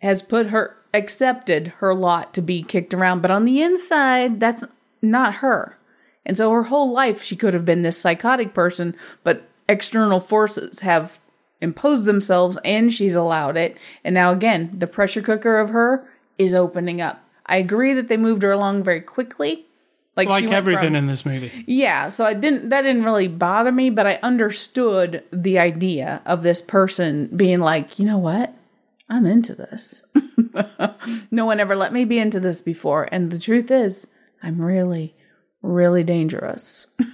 [0.00, 4.64] has put her accepted her lot to be kicked around, but on the inside, that's
[5.02, 5.76] not her.
[6.24, 10.80] And so her whole life she could have been this psychotic person, but external forces
[10.80, 11.18] have
[11.60, 13.76] imposed themselves and she's allowed it.
[14.04, 17.22] And now again, the pressure cooker of her is opening up.
[17.46, 19.66] I agree that they moved her along very quickly.
[20.16, 21.50] Like, like everything from- in this movie.
[21.66, 26.42] yeah, so I didn't that didn't really bother me, but I understood the idea of
[26.42, 28.54] this person being like, "You know what?
[29.08, 30.04] I'm into this."
[31.30, 34.08] no one ever let me be into this before, and the truth is,
[34.42, 35.14] I'm really
[35.62, 36.86] really dangerous.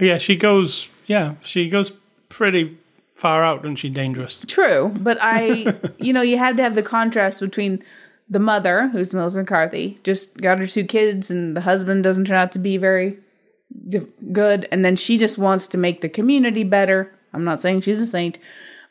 [0.00, 0.88] Yeah, she goes.
[1.06, 1.92] Yeah, she goes
[2.28, 2.76] pretty
[3.14, 4.44] far out, and she dangerous.
[4.48, 7.80] True, but I, you know, you had to have the contrast between
[8.28, 12.36] the mother, who's Melissa McCarthy, just got her two kids, and the husband doesn't turn
[12.36, 13.18] out to be very
[14.32, 17.12] good, and then she just wants to make the community better.
[17.32, 18.38] I'm not saying she's a saint,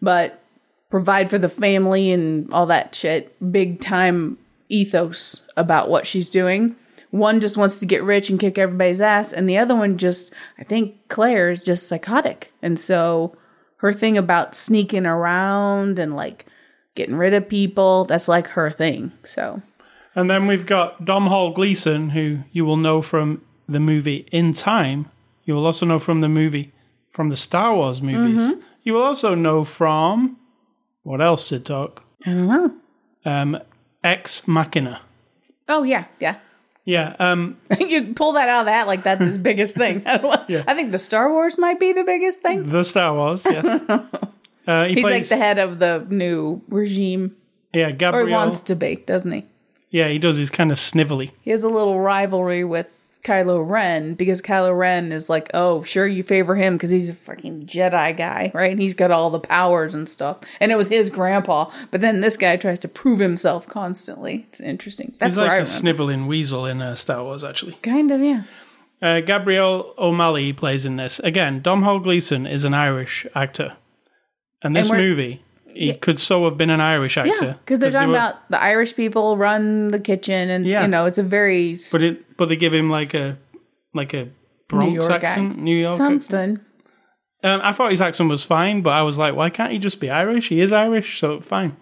[0.02, 0.42] but
[0.90, 3.36] provide for the family and all that shit.
[3.52, 4.38] Big time
[4.70, 6.76] ethos about what she's doing.
[7.10, 10.34] One just wants to get rich and kick everybody's ass, and the other one just,
[10.58, 12.52] I think Claire is just psychotic.
[12.62, 13.38] And so
[13.78, 16.46] her thing about sneaking around and like
[16.96, 19.12] getting rid of people, that's like her thing.
[19.24, 19.62] So,
[20.16, 25.10] And then we've got Domhnall Gleeson, who you will know from the movie In Time.
[25.46, 26.72] You will also know from the movie,
[27.10, 28.54] from the Star Wars movies.
[28.84, 30.38] You will also know from,
[31.04, 32.04] what else, Sid Talk?
[32.26, 32.74] I don't know.
[33.26, 33.60] Um,
[34.04, 35.02] Ex Machina.
[35.70, 36.36] Oh, yeah, yeah.
[36.86, 40.04] Yeah, um, you pull that out of that like that's his biggest thing.
[40.06, 40.64] I, know.
[40.68, 42.68] I think the Star Wars might be the biggest thing.
[42.68, 43.82] the Star Wars, yes.
[44.66, 47.36] Uh, he He's like the head of the new regime,
[47.74, 48.30] yeah, or Gabriel.
[48.30, 49.46] wants to be, doesn't he?
[49.90, 50.38] Yeah, he does.
[50.38, 51.32] He's kind of snivelly.
[51.42, 52.90] He has a little rivalry with
[53.24, 57.14] Kylo Ren because Kylo Ren is like, oh, sure, you favor him because he's a
[57.14, 58.72] fucking Jedi guy, right?
[58.72, 60.40] And he's got all the powers and stuff.
[60.60, 61.70] And it was his grandpa.
[61.92, 64.46] But then this guy tries to prove himself constantly.
[64.50, 65.14] It's interesting.
[65.20, 67.74] That's He's like a sniveling weasel in uh, Star Wars, actually.
[67.84, 68.44] kind of, yeah.
[69.02, 71.20] Uh, Gabriel O'Malley plays in this.
[71.20, 73.76] Again, Domhnall Gleeson is an Irish actor.
[74.64, 77.32] And this And movie, he could so have been an Irish actor.
[77.46, 80.84] Yeah, because they're they talking were- about the Irish people run the kitchen, and Yeah.
[80.84, 83.38] you know it's a very But it, but they give him like a,
[83.94, 84.32] like a New
[84.70, 85.58] Bronx York accent, accent.
[85.64, 86.24] New York accent.
[86.24, 86.60] something.
[87.44, 90.00] Um, I thought his accent was fine, but I was like, why can't he just
[90.00, 90.48] be Irish?
[90.48, 91.76] He is Irish, so fine.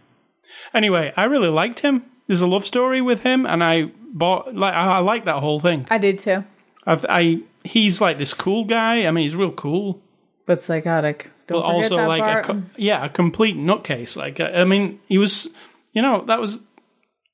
[0.74, 2.04] Anyway, I really liked him.
[2.28, 5.60] There's a love story with him, and I bought like I, I like that whole
[5.60, 5.86] thing.
[5.92, 6.44] I did too,
[6.88, 9.06] I've, I he's like this cool guy.
[9.06, 10.02] I mean, he's real cool,
[10.48, 11.30] but psychotic.
[11.52, 12.44] Don't but also like a part.
[12.46, 14.18] co- yeah, a complete nutcase.
[14.18, 15.50] Like I I mean, he was,
[15.94, 16.62] you know, that was.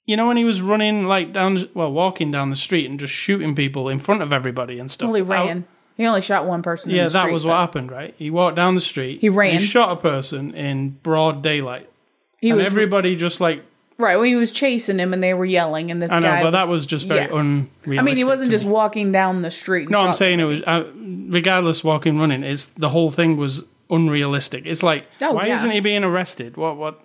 [0.05, 3.11] You know when he was running like down, well, walking down the street and just
[3.13, 5.07] shooting people in front of everybody and stuff.
[5.07, 5.65] well, he ran.
[5.97, 6.91] He only shot one person.
[6.91, 8.15] Yeah, in the that was what happened, right?
[8.17, 9.19] He walked down the street.
[9.19, 9.59] He ran.
[9.59, 11.89] He shot a person in broad daylight,
[12.37, 13.63] He and was everybody just like
[13.97, 16.43] right when he was chasing him, and they were yelling, and this I know, guy.
[16.43, 17.37] but that was just very yeah.
[17.37, 17.99] unrealistic.
[17.99, 18.71] I mean, he wasn't just me.
[18.71, 19.83] walking down the street.
[19.83, 22.43] and No, I'm saying it was uh, regardless walking running.
[22.43, 24.65] It's the whole thing was unrealistic.
[24.65, 25.55] It's like Oh, why yeah.
[25.55, 26.57] isn't he being arrested?
[26.57, 26.99] What what?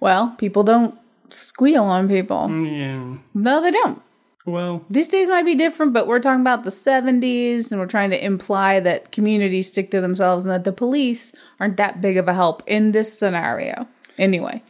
[0.00, 0.96] Well, people don't
[1.30, 2.48] squeal on people.
[2.66, 3.16] Yeah.
[3.34, 4.02] No, they don't.
[4.46, 8.08] Well, These days might be different, but we're talking about the 70s and we're trying
[8.10, 12.28] to imply that communities stick to themselves and that the police aren't that big of
[12.28, 13.86] a help in this scenario.
[14.16, 14.62] Anyway,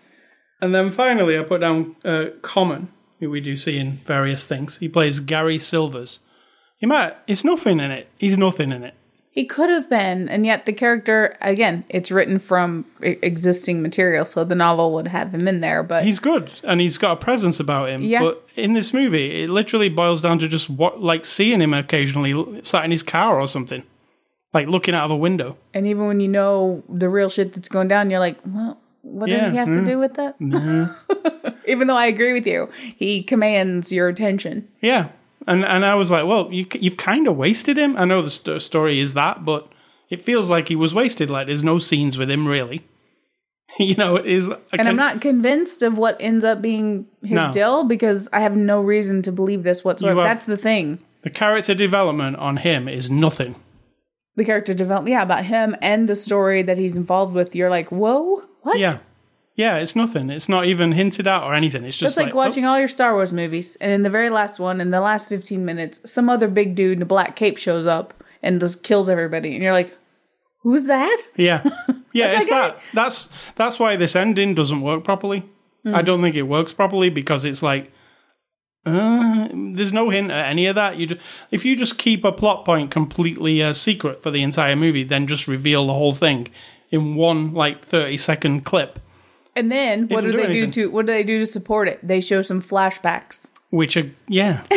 [0.60, 2.88] and then finally, I put down uh, Common,
[3.20, 4.78] who we do see in various things.
[4.78, 6.20] He plays Gary Silvers.
[6.78, 7.14] He might.
[7.28, 8.08] It's nothing in it.
[8.18, 8.94] He's nothing in it.
[9.38, 14.42] He could have been, and yet the character, again, it's written from existing material, so
[14.42, 17.60] the novel would have him in there, but He's good and he's got a presence
[17.60, 18.02] about him.
[18.02, 18.20] Yeah.
[18.20, 22.62] But in this movie, it literally boils down to just what, like seeing him occasionally
[22.62, 23.84] sat in his car or something.
[24.52, 25.56] like looking out of a window.
[25.72, 29.30] And even when you know the real shit that's going down, you're like, well, what
[29.30, 29.86] Yeah, does he have to mm.
[29.86, 30.34] do with that?
[31.68, 34.66] even though I agree with you, he commands your attention.
[34.80, 35.10] Yeah,
[35.48, 37.96] and and I was like, well, you you've kind of wasted him.
[37.96, 39.68] I know the st- story is that, but
[40.10, 41.30] it feels like he was wasted.
[41.30, 42.84] Like there's no scenes with him really.
[43.78, 44.48] you know, it is.
[44.72, 47.50] And I'm not convinced of what ends up being his No.
[47.52, 50.22] deal because I have no reason to believe this whatsoever.
[50.22, 51.00] That's the thing.
[51.22, 53.56] The character development on him is nothing.
[54.36, 57.54] The character development, yeah, about him and the story that he's involved with.
[57.56, 58.78] You're like, whoa, what?
[58.78, 58.98] Yeah,
[59.58, 60.30] yeah, it's nothing.
[60.30, 61.84] It's not even hinted at or anything.
[61.84, 64.30] It's just It's like, oh, watching all your Star Wars movies, and in the very
[64.30, 67.58] last one, in the last 15 minutes, some other big dude in a black cape
[67.58, 69.54] shows up and just kills everybody.
[69.54, 69.98] And you're like,
[70.62, 71.20] who's that?
[71.36, 71.64] Yeah,
[72.12, 72.82] yeah, it's that that.
[72.94, 75.44] That's that's why this ending doesn't work properly.
[75.82, 75.92] Hmm.
[75.92, 77.90] I don't think it works properly because it's like.
[78.86, 80.96] Uh, there's no hint at any of that.
[80.96, 84.76] You just, if you just keep a plot point completely uh, secret for the entire
[84.76, 86.48] movie, then just reveal the whole thing
[86.90, 88.98] in one like 30 second clip,
[89.58, 91.98] And then what do do they do to what do they do to support it?
[92.02, 93.52] They show some flashbacks.
[93.70, 94.64] which are yeah,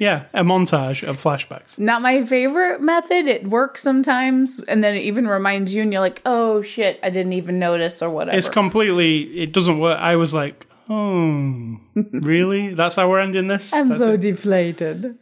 [0.00, 1.78] yeah, a montage of flashbacks.
[1.78, 3.26] Not my favorite method.
[3.26, 7.10] It works sometimes, and then it even reminds you, and you're like, "Oh shit, I
[7.10, 8.36] didn't even notice," or whatever.
[8.36, 9.42] It's completely.
[9.42, 9.98] It doesn't work.
[9.98, 11.78] I was like, oh,
[12.12, 12.74] really?
[12.74, 13.72] That's how we're ending this.
[13.72, 14.20] I'm That's so it?
[14.20, 15.16] deflated.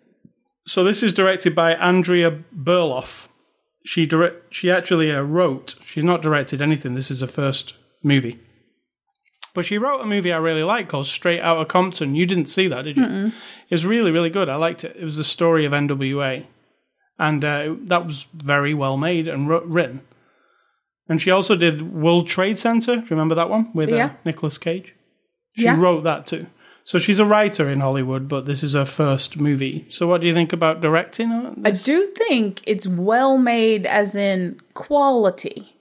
[0.65, 3.29] So this is directed by Andrea Berloff.
[3.85, 4.53] She direct.
[4.53, 5.77] She actually uh, wrote.
[5.85, 6.95] She's not directed anything.
[6.95, 8.41] This is her first movie.
[9.57, 12.15] But she wrote a movie I really like called Straight Outta Compton.
[12.15, 13.03] You didn't see that, did you?
[13.29, 13.33] It
[13.71, 14.49] was really, really good.
[14.51, 14.95] I liked it.
[14.97, 16.47] It was the story of NWA,
[17.19, 20.03] and uh, that was very well made and written.
[21.09, 22.97] And she also did World Trade Center.
[22.97, 24.95] Do you remember that one with uh, Nicolas Cage?
[25.57, 25.81] She Yeah.
[25.81, 26.47] wrote that too.
[26.85, 29.87] So she's a writer in Hollywood, but this is her first movie.
[29.89, 31.33] So what do you think about directing?
[31.33, 35.77] uh, I do think it's well made, as in quality,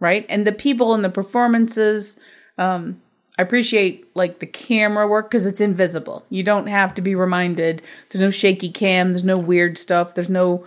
[0.00, 0.26] right?
[0.28, 2.18] And the people and the performances.
[2.58, 3.00] Um,
[3.38, 6.24] I appreciate like the camera work because it's invisible.
[6.30, 7.82] You don't have to be reminded.
[8.08, 9.12] There's no shaky cam.
[9.12, 10.14] There's no weird stuff.
[10.14, 10.64] There's no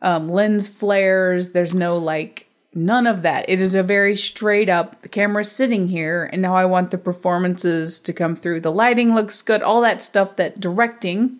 [0.00, 1.50] um, lens flares.
[1.50, 3.46] There's no like none of that.
[3.48, 5.02] It is a very straight up.
[5.02, 8.60] The camera's sitting here, and now I want the performances to come through.
[8.60, 9.62] The lighting looks good.
[9.62, 11.38] All that stuff that directing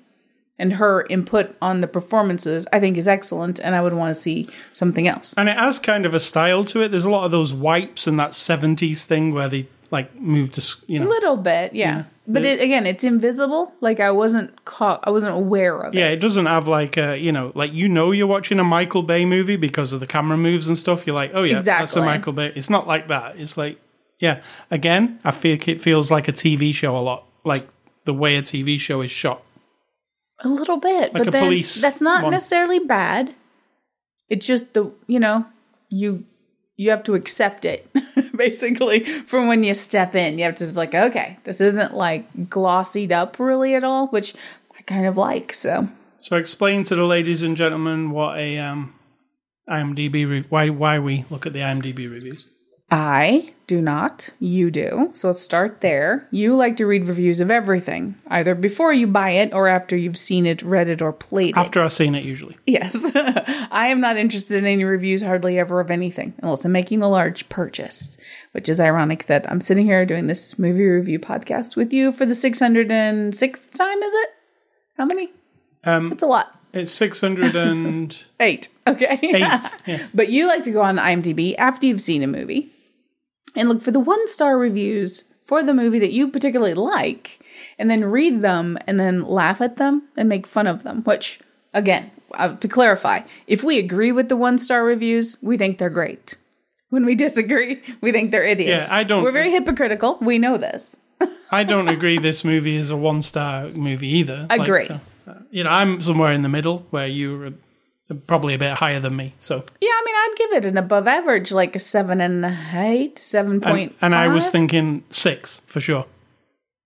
[0.58, 4.20] and her input on the performances, I think, is excellent, and I would want to
[4.20, 5.34] see something else.
[5.36, 6.88] And it has kind of a style to it.
[6.88, 10.76] There's a lot of those wipes and that 70s thing where they like move to,
[10.86, 11.06] you know.
[11.06, 12.04] A little bit, yeah.
[12.26, 13.74] But it, again, it's invisible.
[13.80, 15.00] Like I wasn't caught.
[15.06, 15.98] I wasn't aware of it.
[15.98, 19.02] Yeah, it doesn't have like a, you know, like you know you're watching a Michael
[19.02, 21.06] Bay movie because of the camera moves and stuff.
[21.06, 22.50] You're like, oh yeah, that's a Michael Bay.
[22.56, 23.38] It's not like that.
[23.38, 23.78] It's like,
[24.20, 24.42] yeah.
[24.70, 27.66] Again, I feel it feels like a TV show a lot, like
[28.06, 29.42] the way a TV show is shot.
[30.40, 32.32] A little bit, Like a but then police that's not one.
[32.32, 33.34] necessarily bad.
[34.30, 35.44] It's just the you know
[35.90, 36.24] you
[36.76, 37.86] you have to accept it
[38.36, 40.38] basically from when you step in.
[40.38, 44.34] You have to be like, okay, this isn't like glossied up really at all, which
[44.76, 45.54] I kind of like.
[45.54, 48.94] So So explain to the ladies and gentlemen what a um,
[49.68, 52.46] IMDb re- why why we look at the IMDb reviews.
[52.96, 54.28] I do not.
[54.38, 55.10] You do.
[55.14, 56.28] So let's start there.
[56.30, 60.16] You like to read reviews of everything, either before you buy it or after you've
[60.18, 61.66] seen it, read it, or played After it.
[61.66, 62.56] After I've seen it, usually.
[62.66, 62.94] Yes.
[63.16, 67.08] I am not interested in any reviews hardly ever of anything unless I'm making a
[67.08, 68.16] large purchase,
[68.52, 72.26] which is ironic that I'm sitting here doing this movie review podcast with you for
[72.26, 74.28] the 606th time, is it?
[74.96, 75.32] How many?
[75.82, 76.60] Um, It's a lot.
[76.72, 78.68] it's six hundred and Eight.
[78.86, 79.18] Okay.
[79.20, 79.38] eight.
[79.86, 80.12] yes.
[80.14, 82.70] But you like to go on IMDb after you've seen a movie
[83.54, 87.38] and look for the one star reviews for the movie that you particularly like
[87.78, 91.02] and then read them and then laugh at them and make fun of them.
[91.02, 91.40] Which,
[91.72, 95.90] again, uh, to clarify, if we agree with the one star reviews, we think they're
[95.90, 96.36] great.
[96.90, 98.88] When we disagree, we think they're idiots.
[98.88, 100.18] Yeah, I don't- We're very hypocritical.
[100.20, 100.96] We know this.
[101.50, 104.46] I don't agree this movie is a one star movie either.
[104.50, 104.84] Agree.
[104.86, 107.50] so, uh, you know, I'm somewhere in the middle where you're uh,
[108.26, 109.34] probably a bit higher than me.
[109.38, 112.56] So, Yeah, I mean, I'd give it an above average, like a seven and a
[112.74, 113.94] eight, seven point.
[114.00, 116.06] and I was thinking six for sure.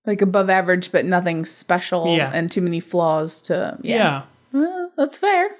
[0.06, 2.30] like above average, but nothing special Yeah.
[2.32, 3.76] and too many flaws to.
[3.82, 4.22] Yeah, Yeah.
[4.52, 5.50] Well, that's fair.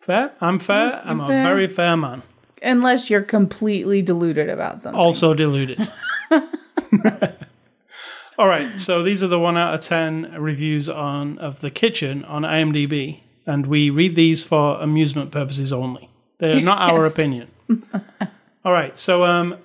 [0.00, 0.32] Fair.
[0.42, 1.00] I'm fair.
[1.04, 2.22] I'm a very fair man.
[2.62, 4.98] Unless you're completely deluded about something.
[5.00, 5.88] Also deluded.
[8.36, 12.24] All right, so these are the one out of ten reviews on of the kitchen
[12.24, 16.08] on IMDb, and we read these for amusement purposes only.
[16.38, 17.50] They're not our opinion.
[18.64, 19.58] All right, so um,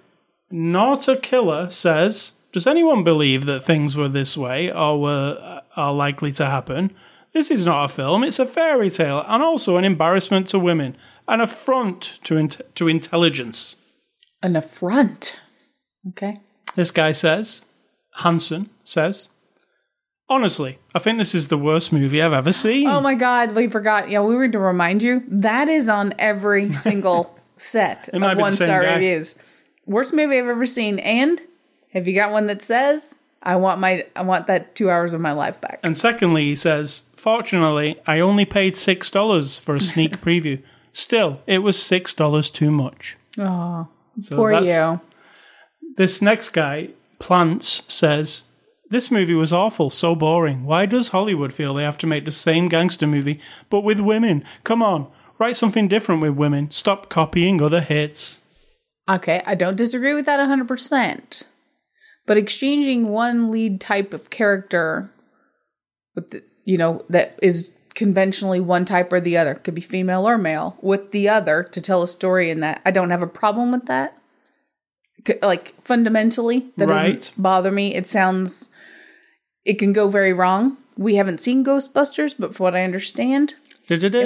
[0.52, 5.94] Not a Killer says, "Does anyone believe that things were this way or were are
[5.94, 6.94] likely to happen?
[7.34, 10.98] This is not a film, it's a fairy tale, and also an embarrassment to women,
[11.28, 13.76] an affront to, int- to intelligence.
[14.42, 15.40] An affront.
[16.10, 16.40] Okay.
[16.76, 17.66] This guy says,
[18.16, 19.30] Hansen says,
[20.30, 22.88] honestly, I think this is the worst movie I've ever seen.
[22.88, 24.10] Oh my God, we forgot.
[24.10, 28.82] Yeah, we were to remind you that is on every single set of one star
[28.84, 28.96] guy.
[28.96, 29.36] reviews.
[29.86, 31.00] Worst movie I've ever seen.
[31.00, 31.42] And
[31.94, 35.22] have you got one that says I want my I want that two hours of
[35.22, 35.80] my life back?
[35.84, 40.62] And secondly, he says, Fortunately, I only paid $6 for a sneak preview.
[40.94, 43.18] Still, it was $6 too much.
[43.38, 43.88] Oh,
[44.20, 45.02] So poor you.
[45.98, 48.46] This next guy, Plants, says,
[48.90, 50.66] This movie was awful, so boring.
[50.66, 54.44] Why does Hollywood feel they have to make the same gangster movie, but with women?
[54.64, 56.72] Come on, write something different with women.
[56.72, 58.42] Stop copying other hits.
[59.08, 61.44] Okay, I don't disagree with that 100%.
[62.26, 65.12] But exchanging one lead type of character
[66.16, 70.28] with the, you know, that is conventionally one type or the other, could be female
[70.28, 73.28] or male, with the other to tell a story in that, I don't have a
[73.28, 74.16] problem with that.
[75.42, 77.16] Like fundamentally, that Right.
[77.18, 77.94] doesn't bother me.
[77.94, 78.70] It sounds,
[79.66, 80.78] it can go very wrong.
[80.98, 83.54] We haven't seen Ghostbusters, but from what I understand,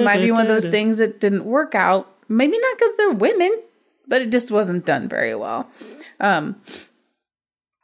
[0.01, 2.09] it might be one of those things that didn't work out.
[2.27, 3.61] Maybe not because they're women,
[4.07, 5.69] but it just wasn't done very well.
[6.19, 6.61] Um,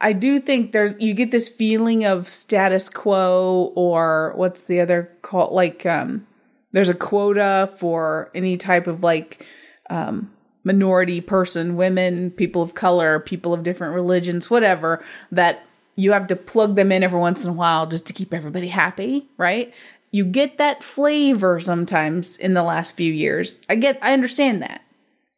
[0.02, 5.12] I do think there's you get this feeling of status quo or what's the other
[5.22, 6.26] call like um
[6.72, 9.46] there's a quota for any type of like
[9.90, 10.32] um
[10.64, 15.64] minority person, women, people of color, people of different religions, whatever that
[16.00, 18.70] you have to plug them in every once in a while just to keep everybody
[18.70, 19.74] happy, right?
[20.12, 23.58] You get that flavor sometimes in the last few years.
[23.68, 24.82] I get I understand that.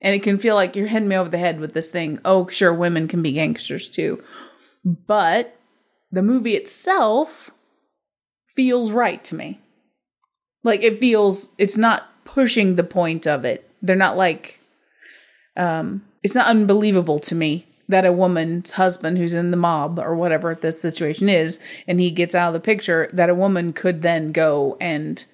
[0.02, 2.20] And it can feel like you're hitting me over the head with this thing.
[2.24, 4.24] Oh, sure, women can be gangsters too.
[4.86, 5.60] But
[6.12, 7.50] the movie itself
[8.56, 9.60] feels right to me.
[10.64, 13.68] Like it feels it's not pushing the point of it.
[13.82, 14.60] They're not like
[15.58, 20.16] um it's not unbelievable to me that a woman's husband who's in the mob or
[20.16, 24.02] whatever this situation is and he gets out of the picture that a woman could
[24.02, 25.26] then go and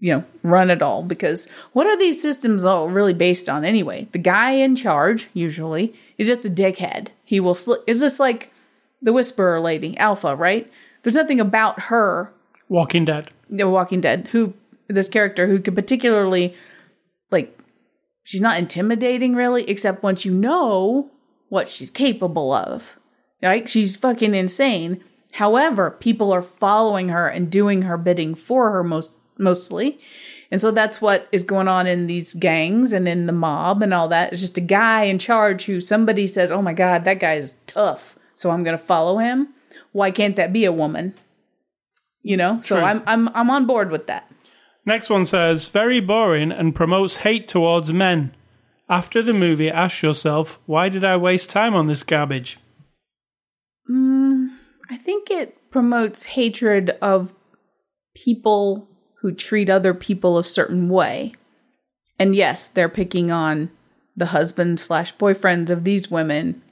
[0.00, 1.02] you know run it all.
[1.02, 4.08] Because what are these systems all really based on anyway?
[4.12, 7.08] The guy in charge usually is just a dickhead.
[7.24, 8.52] He will sli- is this like
[9.02, 10.70] the whisperer lady alpha right?
[11.02, 12.32] There's nothing about her
[12.68, 13.30] Walking Dead.
[13.48, 14.52] the walking dead who
[14.88, 16.54] this character who could particularly
[17.30, 17.56] like
[18.24, 21.10] she's not intimidating really except once you know
[21.48, 22.98] what she's capable of
[23.42, 23.68] right?
[23.68, 25.02] She's fucking insane.
[25.32, 30.00] However people are following her and doing her bidding for her most mostly.
[30.50, 33.92] And so that's what is going on in these gangs and in the mob and
[33.92, 34.32] all that.
[34.32, 37.56] It's just a guy in charge who somebody says oh my god that guy is
[37.66, 39.48] tough so i'm going to follow him.
[39.92, 41.14] Why can't that be a woman?
[42.22, 42.60] You know?
[42.62, 42.84] So True.
[42.84, 44.30] i'm i'm i'm on board with that.
[44.86, 48.34] Next one says, very boring and promotes hate towards men.
[48.90, 52.58] After the movie, ask yourself, why did I waste time on this garbage?
[53.90, 54.48] Mm,
[54.88, 57.34] I think it promotes hatred of
[58.14, 58.88] people
[59.20, 61.34] who treat other people a certain way.
[62.18, 63.70] And yes, they're picking on
[64.16, 66.62] the husband slash boyfriends of these women.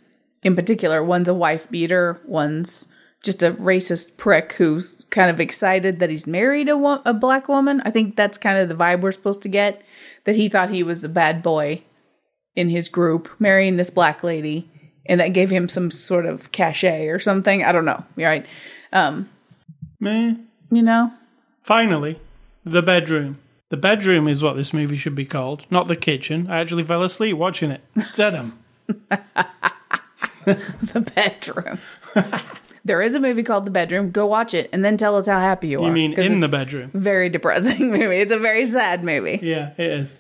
[0.43, 2.89] In particular, one's a wife beater, one's
[3.23, 7.49] just a racist prick who's kind of excited that he's married a, wo- a black
[7.49, 7.83] woman.
[7.85, 9.83] I think that's kind of the vibe we're supposed to get.
[10.25, 11.83] That he thought he was a bad boy
[12.57, 14.69] in his group, marrying this black lady,
[15.07, 17.63] and that gave him some sort of cachet or something.
[17.63, 18.05] I don't know.
[18.17, 18.45] Right?
[18.93, 19.29] Um,
[20.01, 20.35] Meh.
[20.71, 21.13] you know,
[21.63, 22.19] Finally,
[22.65, 23.39] the bedroom.
[23.69, 26.49] The bedroom is what this movie should be called, not the kitchen.
[26.49, 27.81] I actually fell asleep watching it.
[28.15, 28.57] Deadham.
[30.45, 31.79] the bedroom.
[32.85, 34.13] there is a movie called The Bedroom.
[34.13, 35.87] Go watch it and then tell us how happy you are.
[35.89, 36.93] You mean in the bedroom?
[36.95, 38.17] very depressing movie.
[38.17, 39.41] It's a very sad movie.
[39.43, 40.17] Yeah, it is.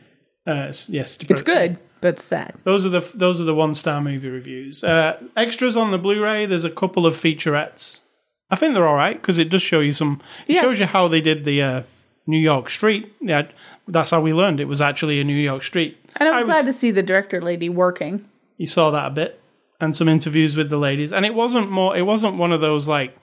[0.46, 2.54] Uh, it's, yes, It's good, but sad.
[2.64, 4.84] Those are the those are the one star movie reviews.
[4.84, 6.46] Uh, extras on the Blu-ray.
[6.46, 8.00] There's a couple of featurettes.
[8.50, 10.20] I think they're all right because it does show you some.
[10.46, 10.60] It Yeah.
[10.62, 11.82] shows you how they did the uh,
[12.26, 13.12] New York street.
[13.20, 13.42] Yeah,
[13.88, 15.96] that's how we learned it was actually a New York street.
[16.16, 18.24] And I'm I was- glad to see the director lady working.
[18.56, 19.40] You saw that a bit,
[19.80, 21.12] and some interviews with the ladies.
[21.12, 21.96] And it wasn't more.
[21.96, 23.16] It wasn't one of those like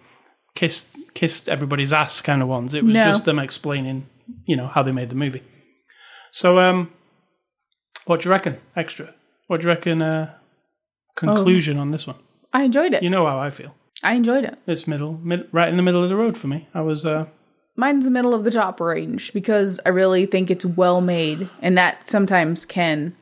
[0.56, 2.74] kissed kissed everybody's ass kind of ones.
[2.74, 3.04] It was No.
[3.06, 4.08] just them explaining,
[4.46, 5.44] you know, how they made the movie.
[6.32, 6.92] So, um,
[8.06, 8.60] what do you reckon?
[8.76, 9.14] Extra.
[9.47, 10.01] What do you reckon?
[10.01, 10.34] Uh,
[11.16, 12.18] conclusion on this one.
[12.51, 13.04] I enjoyed it.
[13.04, 13.76] You know how I feel.
[14.04, 14.58] I enjoyed it.
[14.68, 16.68] It's middle, mid, right in the middle of the road for me.
[16.74, 17.06] I was.
[17.06, 17.26] Uh,
[17.76, 21.78] Mine's the middle of the top range because I really think it's well made, and
[21.78, 23.16] that sometimes can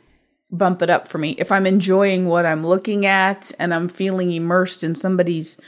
[0.52, 1.32] bump it up for me.
[1.38, 5.60] If I'm enjoying what I'm looking at and I'm feeling immersed in somebody's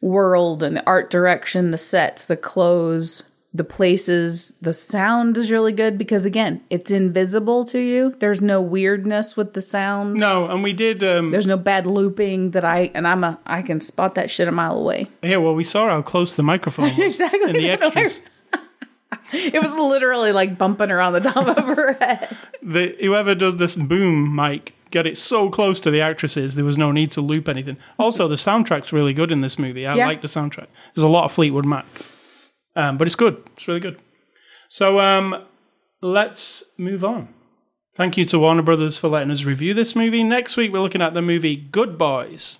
[0.00, 5.72] world and the art direction, the sets, the clothes, the places, the sound is really
[5.72, 8.12] good because again, it's invisible to you.
[8.18, 10.14] There's no weirdness with the sound.
[10.14, 11.04] No, and we did.
[11.04, 14.48] Um, There's no bad looping that I and I'm a I can spot that shit
[14.48, 15.06] a mile away.
[15.22, 17.52] yeah, well, we saw how close the microphone was Exactly.
[17.60, 18.20] the extras.
[19.32, 22.36] It was literally like bumping around the top of her head.
[22.62, 26.76] the whoever does this boom mic get it so close to the actresses there was
[26.78, 30.06] no need to loop anything also the soundtrack's really good in this movie i Yeah.
[30.06, 31.86] like the soundtrack there's a lot of fleetwood mac
[32.76, 33.42] um, but it's good.
[33.56, 34.00] It's really good.
[34.68, 35.44] So um,
[36.02, 37.28] let's move on.
[37.94, 40.24] Thank you to warner brothers for letting us review this movie.
[40.24, 42.58] Next week we're looking at the movie good boys.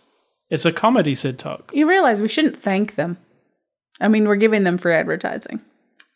[0.48, 1.72] It's a comedy sid talk.
[1.74, 3.18] You realize we shouldn't thank them.
[4.00, 5.62] I mean, we're giving them free advertising.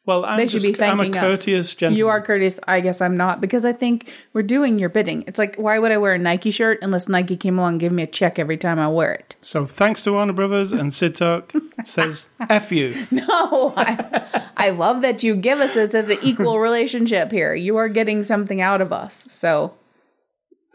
[0.09, 1.75] Well i'm They should just be thanking i'm a courteous us.
[1.75, 2.59] gentleman You are courteous.
[2.67, 5.23] I guess I'm not because I think we're doing your bidding.
[5.27, 7.93] It's like, why would I wear a Nike shirt unless Nike came along and gave
[7.93, 9.37] me a check every time I wear it?
[9.43, 11.53] so thanks to warner brothers and sid talk
[11.87, 16.59] says f you No, I, I love that you give us this as an equal
[16.69, 17.55] relationship here.
[17.55, 19.27] You are getting something out of us.
[19.29, 19.75] So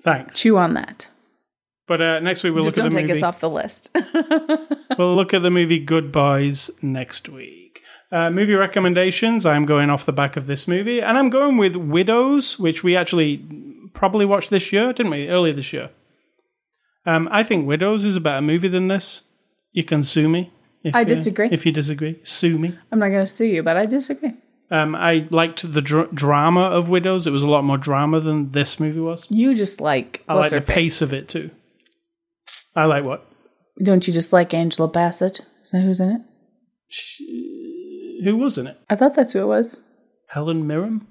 [0.04, 1.10] thanks chew on that.
[1.88, 3.50] but uh, next week we'll Just look at don't the take movie us off the
[3.50, 3.90] list.
[4.98, 7.63] We'll look at the movie Good Boys next week.
[8.14, 9.44] Uh, movie recommendations.
[9.44, 12.96] I'm going off the back of this movie, and I'm going with Widows, which we
[12.96, 13.44] actually
[13.94, 15.28] probably watched this year, didn't we?
[15.28, 15.90] Earlier this year.
[17.08, 19.24] Um, I think Widows is a better movie than this.
[19.72, 20.52] You can sue me.
[20.84, 21.50] If I you- disagree.
[21.52, 22.78] If you disagree, sue me.
[22.92, 24.34] I'm not going to sue you, but I disagree.
[24.70, 27.26] Um, I liked the dr- drama of Widows.
[27.26, 29.28] It was a lot more drama than this movie was.
[29.32, 31.50] You just like I like the her pace of it too.
[32.76, 33.26] I like what?
[33.82, 35.42] Don't you just like Angela Bassett?
[35.64, 36.22] Is that who's in it?
[38.24, 38.80] Who was in it?
[38.90, 39.82] I thought that's who it was.
[40.28, 41.06] Helen Mirren.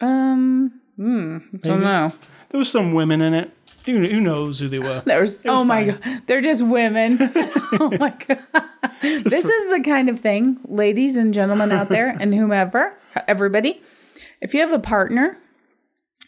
[0.00, 1.84] Um, hmm, don't Maybe.
[1.84, 2.12] know.
[2.50, 3.50] There was some women in it.
[3.86, 5.02] Who, who knows who they were?
[5.06, 6.00] There's was oh my fine.
[6.00, 7.18] god, they're just women.
[7.80, 8.40] oh my god,
[9.02, 13.82] this is the kind of thing, ladies and gentlemen out there, and whomever, everybody.
[14.40, 15.38] If you have a partner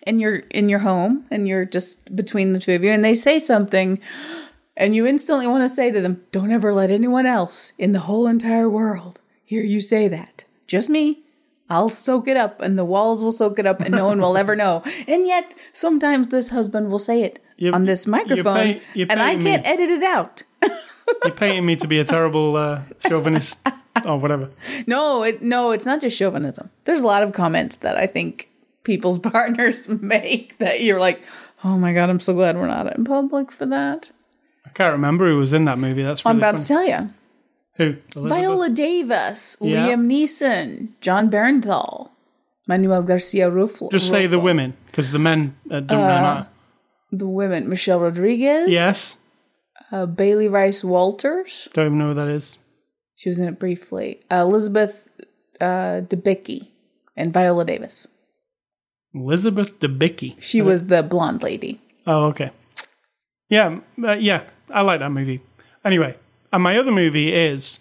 [0.05, 3.15] and you're in your home and you're just between the two of you, and they
[3.15, 4.01] say something,
[4.77, 8.01] and you instantly want to say to them, "Don't ever let anyone else in the
[8.01, 9.21] whole entire world
[9.51, 11.05] hear you say that." Just me.
[11.71, 14.37] I'll soak it up, and the walls will soak it up, and no one will
[14.39, 14.83] ever know.
[15.07, 19.07] And yet, sometimes this husband will say it You- on this you're microphone, pay- you're
[19.11, 19.71] and I can't me.
[19.73, 20.43] edit it out.
[21.25, 23.59] You're painting me to be a terrible uh, chauvinist
[24.05, 24.51] or whatever.
[24.87, 26.69] No, it, no, it's not just chauvinism.
[26.85, 28.51] There's a lot of comments that I think
[28.85, 31.23] people's partners make that you're like,
[31.65, 34.11] oh my god, I'm so glad we're not in public for that.
[34.67, 36.03] I can't remember who was in that movie.
[36.03, 36.63] That's really I'm about funny.
[36.63, 37.11] to tell you.
[37.79, 37.97] Who?
[38.17, 38.29] Elizabeth?
[38.29, 39.87] Viola Davis, Yeah.
[39.87, 42.11] Liam Neeson, Jon Bernthal,
[42.67, 43.91] Manuel Garcia Rulfo.
[43.91, 46.49] Just say the women, because the men uh, don't really matter.
[47.13, 48.69] The women, Michelle Rodriguez.
[48.69, 49.17] Yes.
[49.91, 51.69] Uh, Bailey Rice Walters.
[51.73, 52.59] Don't even know who that is.
[53.17, 54.21] She was in it briefly.
[54.31, 55.09] Uh, Elizabeth
[55.61, 56.69] uh, Debicki
[57.17, 58.07] and Viola Davis.
[59.15, 60.37] Elizabeth Debicki.
[60.41, 61.81] She was the blonde lady.
[62.07, 62.51] Oh, okay.
[63.49, 65.41] Yeah, uh, yeah, I like that movie.
[65.85, 66.17] Anyway,
[66.53, 67.79] and my other movie is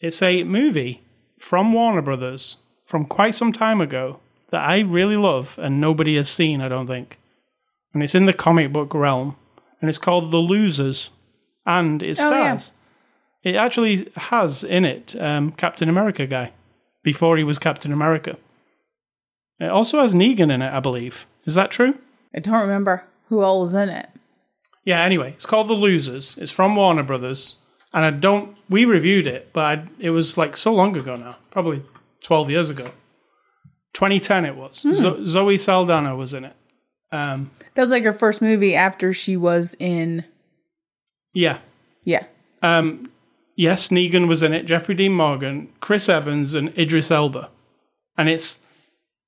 [0.00, 1.02] it's a movie
[1.38, 4.20] from Warner Brothers from quite some time ago
[4.50, 7.18] that I really love and nobody has seen, I don't think.
[7.94, 9.36] And it's in the comic book realm,
[9.80, 11.10] and it's called The Losers,
[11.66, 12.54] and it Oh, yeah.
[12.56, 12.72] stars.
[13.42, 16.52] It actually has in it um, Captain America guy
[17.02, 18.36] before he was Captain America.
[19.58, 21.26] It also has Negan in it, I believe.
[21.46, 21.98] Is that true?
[22.34, 24.08] I don't remember who all was in it.
[24.84, 26.36] Yeah, anyway, it's called The Losers.
[26.38, 27.56] It's from Warner Brothers.
[27.92, 31.36] And I don't, we reviewed it, but I, it was like so long ago now,
[31.50, 31.82] probably
[32.22, 32.84] 12 years ago.
[33.94, 34.80] 2010 it was.
[34.80, 36.54] Zo- Zoe Saldana was in it.
[37.10, 40.24] Um, That was like her first movie after she was in.
[41.34, 41.58] yeah.
[42.04, 42.24] Yeah.
[42.62, 43.10] Um,
[43.56, 47.50] yes, Negan was in it, Jeffrey Dean Morgan, Chris Evans, and Idris Elba.
[48.16, 48.60] And it's,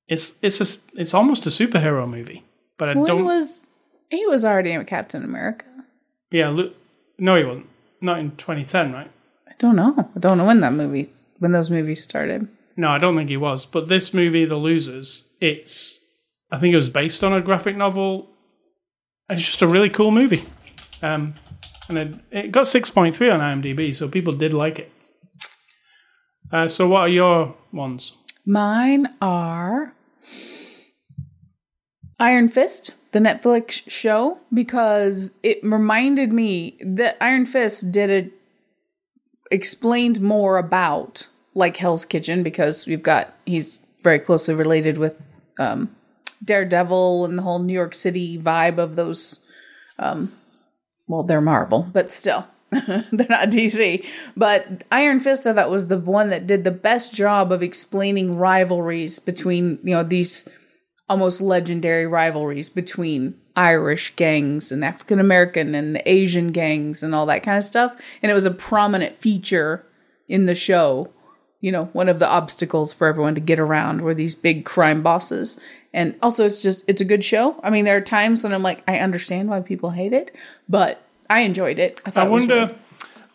[0.07, 2.43] it's, it's, a, it's almost a superhero movie.
[2.77, 3.69] But I When don't, was
[4.09, 5.65] he was already in Captain America?
[6.31, 6.73] yeah, look,
[7.19, 7.67] no, he wasn't.
[8.03, 9.09] Not in 2010, right?
[9.47, 9.95] I don't know.
[9.97, 12.49] I don't know when that movie when those movies started.
[12.75, 13.65] No, I don't think he was.
[13.65, 16.01] But this movie, The Losers, it's
[16.51, 18.29] I think it was based on a graphic novel.
[19.29, 20.43] It's just a really cool movie.
[21.01, 21.35] Um,
[21.87, 24.91] and it, it got six point three on IMDb, so people did like it.
[26.51, 28.17] Uh, so, what are your ones?
[28.45, 29.95] Mine are
[32.19, 38.29] Iron Fist, the Netflix show, because it reminded me that Iron Fist did a
[39.53, 45.15] explained more about like Hell's Kitchen because we've got he's very closely related with
[45.59, 45.95] um,
[46.43, 49.41] Daredevil and the whole New York City vibe of those.
[49.99, 50.33] Um,
[51.07, 52.47] well, they're Marvel, but still.
[52.71, 54.03] They're not DC.
[54.35, 58.35] But Iron Fist, I thought, was the one that did the best job of explaining
[58.35, 60.49] rivalries between, you know, these
[61.09, 67.43] almost legendary rivalries between Irish gangs and African American and Asian gangs and all that
[67.43, 67.95] kind of stuff.
[68.21, 69.85] And it was a prominent feature
[70.27, 71.09] in the show.
[71.61, 75.01] You know, one of the obstacles for everyone to get around were these big crime
[75.03, 75.59] bosses.
[75.93, 77.57] And also, it's just, it's a good show.
[77.63, 80.35] I mean, there are times when I'm like, I understand why people hate it,
[80.67, 82.01] but I enjoyed it.
[82.05, 82.55] I thought I it was wonder.
[82.55, 82.75] really-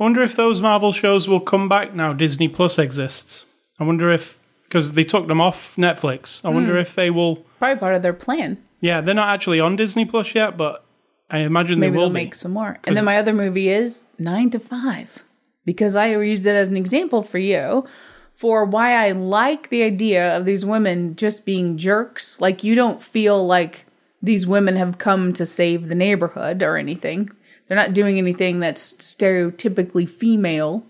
[0.00, 2.12] I wonder if those Marvel shows will come back now.
[2.12, 3.46] Disney Plus exists.
[3.80, 6.44] I wonder if because they took them off Netflix.
[6.44, 6.56] I Hmm.
[6.56, 7.44] wonder if they will.
[7.58, 8.58] Probably part of their plan.
[8.80, 10.84] Yeah, they're not actually on Disney Plus yet, but
[11.30, 12.24] I imagine Maybe they will they'll be.
[12.24, 12.78] make some more.
[12.84, 15.18] And then my other movie is Nine to Five,
[15.64, 17.86] because I used it as an example for you
[18.34, 22.40] for why I like the idea of these women just being jerks.
[22.40, 23.84] Like you don't feel like
[24.22, 27.30] these women have come to save the neighborhood or anything.
[27.66, 30.86] They're not doing anything that's stereotypically female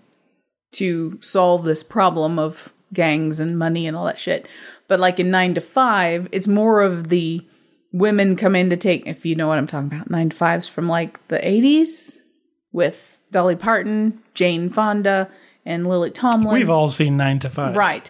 [0.73, 4.47] to solve this problem of gangs and money and all that shit.
[4.89, 7.45] But like in Nine to Five, it's more of the
[7.93, 10.67] women come in to take, if you know what I'm talking about, Nine to Fives
[10.67, 12.17] from like the 80s
[12.73, 15.29] with Dolly Parton, Jane Fonda,
[15.65, 16.53] and Lily Tomlin.
[16.53, 17.77] We've all seen Nine to Five.
[17.77, 18.09] Right.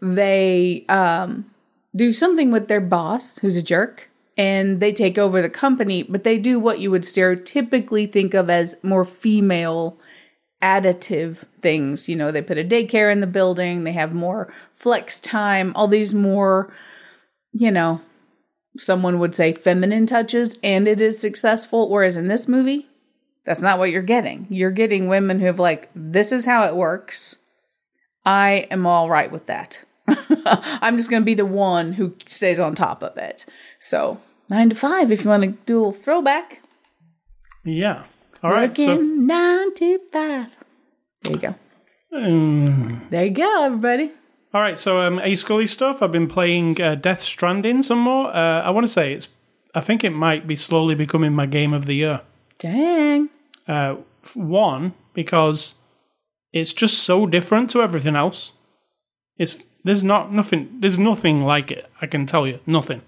[0.00, 1.50] They um,
[1.96, 6.24] do something with their boss, who's a jerk, and they take over the company, but
[6.24, 9.98] they do what you would stereotypically think of as more female
[10.62, 12.08] additive things.
[12.08, 15.88] You know, they put a daycare in the building, they have more flex time, all
[15.88, 16.72] these more,
[17.52, 18.00] you know,
[18.76, 21.88] someone would say feminine touches, and it is successful.
[21.88, 22.86] Whereas in this movie,
[23.44, 24.46] that's not what you're getting.
[24.50, 27.38] You're getting women who have like, this is how it works.
[28.24, 29.84] I am all right with that.
[30.06, 33.46] I'm just going to be the one who stays on top of it.
[33.78, 36.62] So, nine to five, if you want to do a throwback.
[37.64, 38.04] Yeah.
[38.42, 38.70] All right.
[38.70, 40.46] Working So nine to five.
[41.22, 41.54] There you go.
[42.16, 44.12] um, There you go, everybody.
[44.54, 44.78] all right.
[44.78, 46.02] So um, A Scully stuff.
[46.02, 48.28] I've been playing uh, Death Stranding some more.
[48.28, 49.28] Uh, I want to say it's.
[49.74, 52.22] I think it might be slowly becoming my game of the year.
[52.58, 53.28] Dang.
[53.66, 53.96] Uh,
[54.34, 55.74] one because
[56.52, 58.52] it's just so different to everything else.
[59.36, 61.90] It's there's not nothing there's nothing like it.
[62.00, 63.02] I can tell you nothing.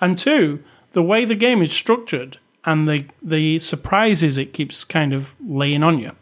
[0.00, 5.12] And two, the way the game is structured and the the surprises it keeps kind
[5.12, 6.12] of laying on you.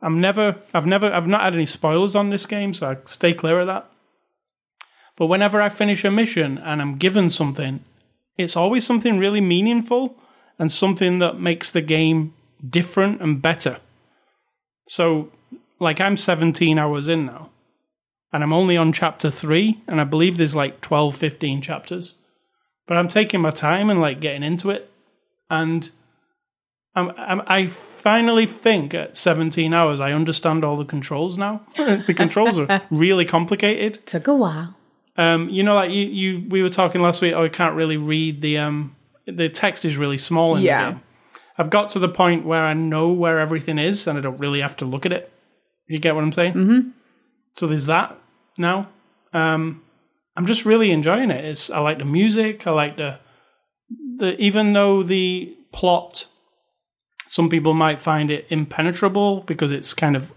[0.00, 3.34] I'm never I've never I've not had any spoilers on this game, so I stay
[3.34, 3.90] clear of that.
[5.16, 7.84] But whenever I finish a mission and I'm given something,
[8.36, 10.16] it's always something really meaningful
[10.58, 12.34] and something that makes the game
[12.66, 13.78] different and better.
[14.86, 15.30] So,
[15.80, 17.50] like, I'm 17 hours in now,
[18.32, 22.14] and I'm only on chapter 3, and I believe there's like 12, 15 chapters.
[22.86, 24.90] But I'm taking my time and like getting into it,
[25.50, 25.90] and
[26.94, 31.62] I'm, I'm, I finally think at 17 hours I understand all the controls now.
[31.76, 34.04] the controls are really complicated.
[34.06, 34.74] Took a while.
[35.16, 37.34] Um, you know, like you, you, we were talking last week.
[37.34, 38.94] Oh, I can't really read the um,
[39.26, 40.84] the text is really small in Yeah.
[40.86, 41.02] the game.
[41.60, 44.60] I've got to the point where I know where everything is, and I don't really
[44.60, 45.30] have to look at it.
[45.88, 46.52] You get what I'm saying?
[46.54, 46.88] Mm-hmm.
[47.56, 48.16] So there's that
[48.56, 48.88] now.
[49.32, 49.82] Um,
[50.36, 51.44] I'm just really enjoying it.
[51.44, 52.64] It's I like the music.
[52.66, 53.18] I like the
[54.18, 56.26] the even though the plot,
[57.26, 60.32] some people might find it impenetrable because it's kind of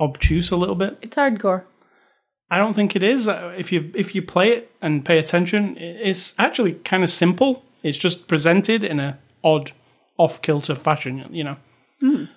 [0.00, 0.98] obtuse a little bit.
[1.02, 1.64] It's hardcore.
[2.50, 3.28] I don't think it is.
[3.28, 7.64] If you if you play it and pay attention, it's actually kind of simple.
[7.82, 9.72] It's just presented in a odd,
[10.16, 11.56] off kilter fashion, you know.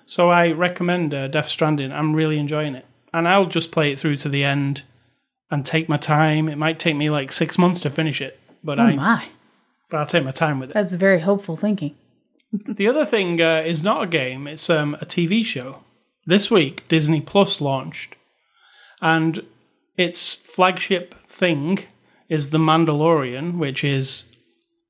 [0.06, 1.92] So I recommend uh, Death Stranding.
[1.92, 4.82] I'm really enjoying it, and I'll just play it through to the end
[5.50, 6.48] and take my time.
[6.48, 9.24] It might take me like six months to finish it, but Oh I my.
[9.92, 10.72] But I'll take my time with it.
[10.72, 11.94] That's very hopeful thinking.
[12.50, 15.84] The other thing uh, is not a game; it's um, a TV show.
[16.26, 18.16] This week, Disney Plus launched,
[19.00, 19.44] and
[19.96, 21.80] its flagship thing
[22.28, 24.32] is The Mandalorian, which is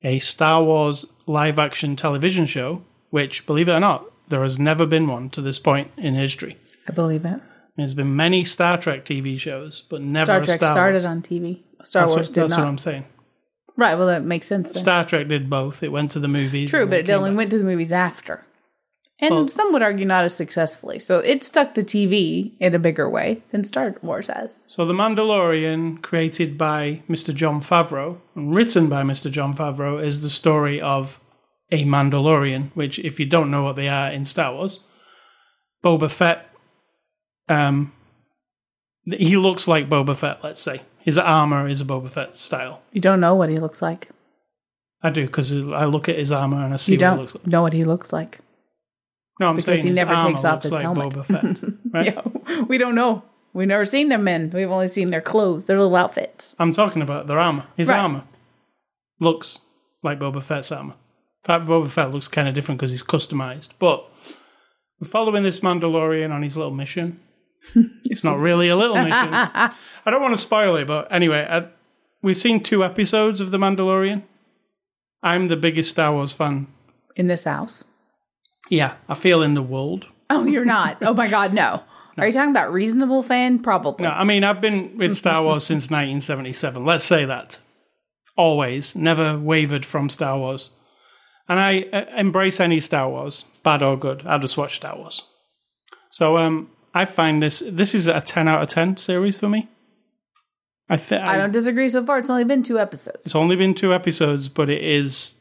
[0.04, 2.82] a Star Wars live-action television show.
[3.10, 6.56] Which, believe it or not, there has never been one to this point in history.
[6.88, 7.40] I believe it.
[7.76, 11.04] There's been many Star Trek TV shows, but never Star Trek Star started Wars.
[11.04, 11.62] on TV.
[11.82, 12.68] Star That's, Wars what, did that's what not.
[12.68, 13.04] I'm saying.
[13.76, 14.82] Right, well, that makes sense then.
[14.82, 15.82] Star Trek did both.
[15.82, 16.70] It went to the movies.
[16.70, 18.44] True, but it only back went to the movies after.
[19.18, 20.98] And Well- some would argue not as successfully.
[20.98, 24.64] So it stuck to TV in a bigger way than Star Wars has.
[24.66, 27.32] So, The Mandalorian, created by Mr.
[27.34, 29.30] Jon Favreau and written by Mr.
[29.30, 31.20] Jon Favreau, is the story of
[31.70, 34.84] a Mandalorian, which, if you don't know what they are in Star Wars,
[35.84, 36.50] Boba Fett,
[37.48, 37.92] um,
[39.04, 40.82] he looks like Boba Fett, let's say.
[41.02, 42.80] His armor is a Boba Fett style.
[42.92, 44.08] You don't know what he looks like.
[45.02, 47.34] I do, because I look at his armor and I see You what he looks
[47.34, 47.46] like.
[47.48, 48.38] know what he looks like.
[49.40, 51.12] No, I'm Because saying he never takes off looks his like helmet.
[51.14, 51.72] Boba Fett.
[51.92, 52.06] Right?
[52.06, 53.22] Yeah, we don't know.
[53.52, 54.50] We've never seen their men.
[54.54, 56.54] We've only seen their clothes, their little outfits.
[56.58, 57.66] I'm talking about their armor.
[57.76, 57.98] His Right.
[57.98, 58.24] armor
[59.20, 59.58] looks
[60.02, 60.94] like Boba Fett's armor.
[60.94, 63.70] In fact, Boba Fett looks kind of different because he's customized.
[63.78, 64.04] But
[65.00, 67.20] we're following this Mandalorian on his little mission.
[68.04, 69.10] It's not really a little mission.
[69.12, 69.74] I
[70.06, 71.68] don't want to spoil it, but anyway, I,
[72.22, 74.24] we've seen two episodes of The Mandalorian.
[75.22, 76.66] I'm the biggest Star Wars fan.
[77.14, 77.84] In this house.
[78.68, 80.06] Yeah, I feel in the world.
[80.30, 80.98] Oh, you're not.
[81.02, 81.82] oh my God, no.
[82.18, 83.60] Are you talking about reasonable fan?
[83.60, 84.04] Probably.
[84.04, 86.84] No, I mean, I've been with Star Wars since 1977.
[86.84, 87.58] Let's say that.
[88.36, 88.94] Always.
[88.94, 90.70] Never wavered from Star Wars.
[91.48, 94.26] And I uh, embrace any Star Wars, bad or good.
[94.26, 95.22] I just watch Star Wars.
[96.10, 99.68] So um, I find this, this is a 10 out of 10 series for me.
[100.88, 102.18] I, th- I don't disagree so far.
[102.18, 103.20] It's only been two episodes.
[103.24, 105.34] It's only been two episodes, but it is,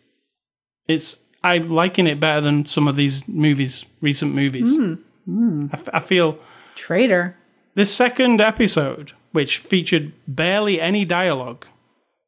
[0.88, 4.74] it's, I'm liking it better than some of these movies, recent movies.
[4.76, 4.93] Hmm.
[5.26, 5.68] Hmm.
[5.74, 6.38] I, f- I feel
[6.76, 7.36] Traitor.
[7.76, 11.66] this second episode, which featured barely any dialogue,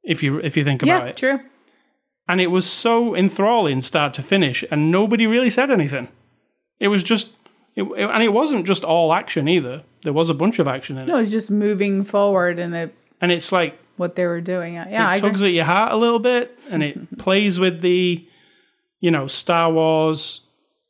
[0.04, 1.40] if you if you think about Yeah, it, true.
[2.28, 6.08] and it was so enthralling start to finish, and nobody really said anything.
[6.80, 7.32] It was just,
[7.76, 9.84] it, it- and it wasn't just all action either.
[10.04, 12.96] There was a bunch of action in it, No, it's just moving forward and it,
[13.22, 14.74] and it's like what they were doing.
[14.74, 15.30] Yeah, I it agree.
[15.30, 18.28] tugs at your heart a little bit, and it plays with the,
[19.00, 20.42] you know, Star Wars.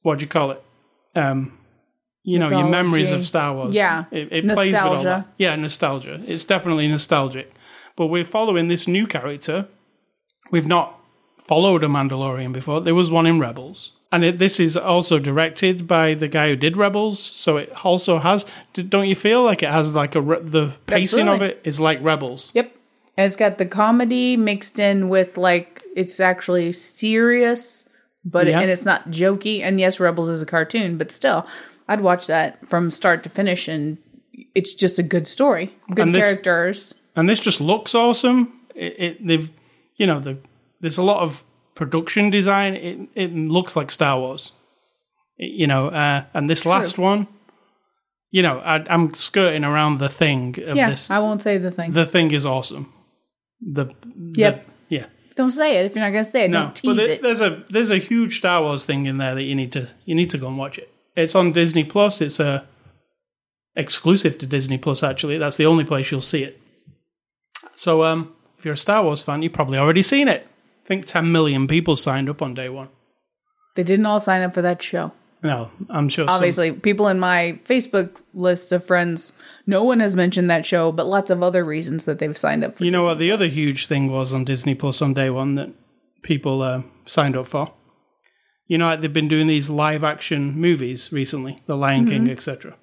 [0.01, 0.63] What do you call it?
[1.15, 1.57] Um,
[2.23, 3.75] you know, your memories of Star Wars.
[3.75, 4.05] Yeah.
[4.11, 5.25] it, it plays with all Nostalgia.
[5.27, 5.33] that.
[5.37, 6.21] Yeah, nostalgia.
[6.25, 7.53] It's definitely nostalgic.
[7.95, 9.67] But we're following this new character.
[10.49, 10.97] We've not
[11.39, 12.79] followed a Mandalorian before.
[12.81, 13.91] There was one in Rebels.
[14.13, 18.19] And it, this is also directed by the guy who did Rebels, so it also
[18.19, 18.45] has.
[18.73, 22.51] Don't you feel like it has like a the pacing of it is like Rebels?
[22.53, 22.75] Yep.
[23.17, 27.89] And it's got the comedy mixed in with like it's actually serious,
[28.23, 28.59] but Yeah.
[28.61, 29.61] and it's not jokey.
[29.61, 31.45] And yes, Rebels is a cartoon, but still,
[31.87, 33.97] I'd watch that from start to finish, and
[34.55, 36.93] it's just a good story, good And this- characters.
[37.15, 38.53] and this just looks awesome.
[38.75, 39.49] It, it they've
[39.97, 40.37] you know the
[40.81, 41.43] there's a lot of
[41.75, 42.75] production design.
[42.75, 44.51] It it looks like Star Wars,
[45.37, 45.87] It- you know.
[45.89, 47.27] Uh, and this last one,
[48.31, 51.09] you know, I, I'm skirting around the thing of Yeah, this.
[51.11, 51.91] I won't say the thing.
[51.91, 52.91] the thing is awesome.
[53.61, 53.85] The
[54.35, 54.67] Yep.
[54.89, 55.05] yeah.
[55.35, 56.51] Don't say it if you're not going to say it.
[56.51, 57.21] No, but there- it.
[57.23, 60.15] there's a there's a huge Star Wars thing in there that you need to you
[60.15, 60.89] need to go and watch it.
[61.15, 62.21] It's on Disney Plus.
[62.21, 62.67] It's a
[63.75, 65.01] exclusive to Disney Plus.
[65.03, 66.59] Actually, that's the only place you'll see it.
[67.75, 70.47] So, um, if you're a Star Wars fan, you've probably already seen it.
[70.83, 72.89] I think 10 million people signed up on day one.
[73.75, 75.11] They didn't all sign up for that show.
[75.41, 76.27] No, I'm sure.
[76.27, 79.33] some- Obviously, people in my Facebook list of friends,
[79.67, 82.75] no one has mentioned that show, but lots of other reasons that they've signed up
[82.77, 83.07] for you know Disney.
[83.07, 85.69] what the other huge thing was on Disney Plus on day one that
[86.21, 87.73] people uh, signed up for?
[88.67, 92.75] You know, like they've been doing these live action movies recently, The Lion King, etc.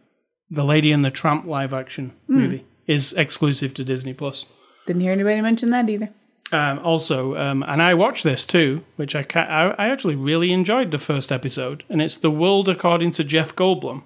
[0.50, 4.44] The Lady and the Tramp live action movie is exclusive to Disney Plus.
[4.86, 6.10] Didn't hear anybody mention that either.
[6.52, 10.52] Um, also, um, and I watched this too, which I, ca- I I actually really
[10.52, 14.02] enjoyed the first episode, and it's The World According to Jeff Goldblum.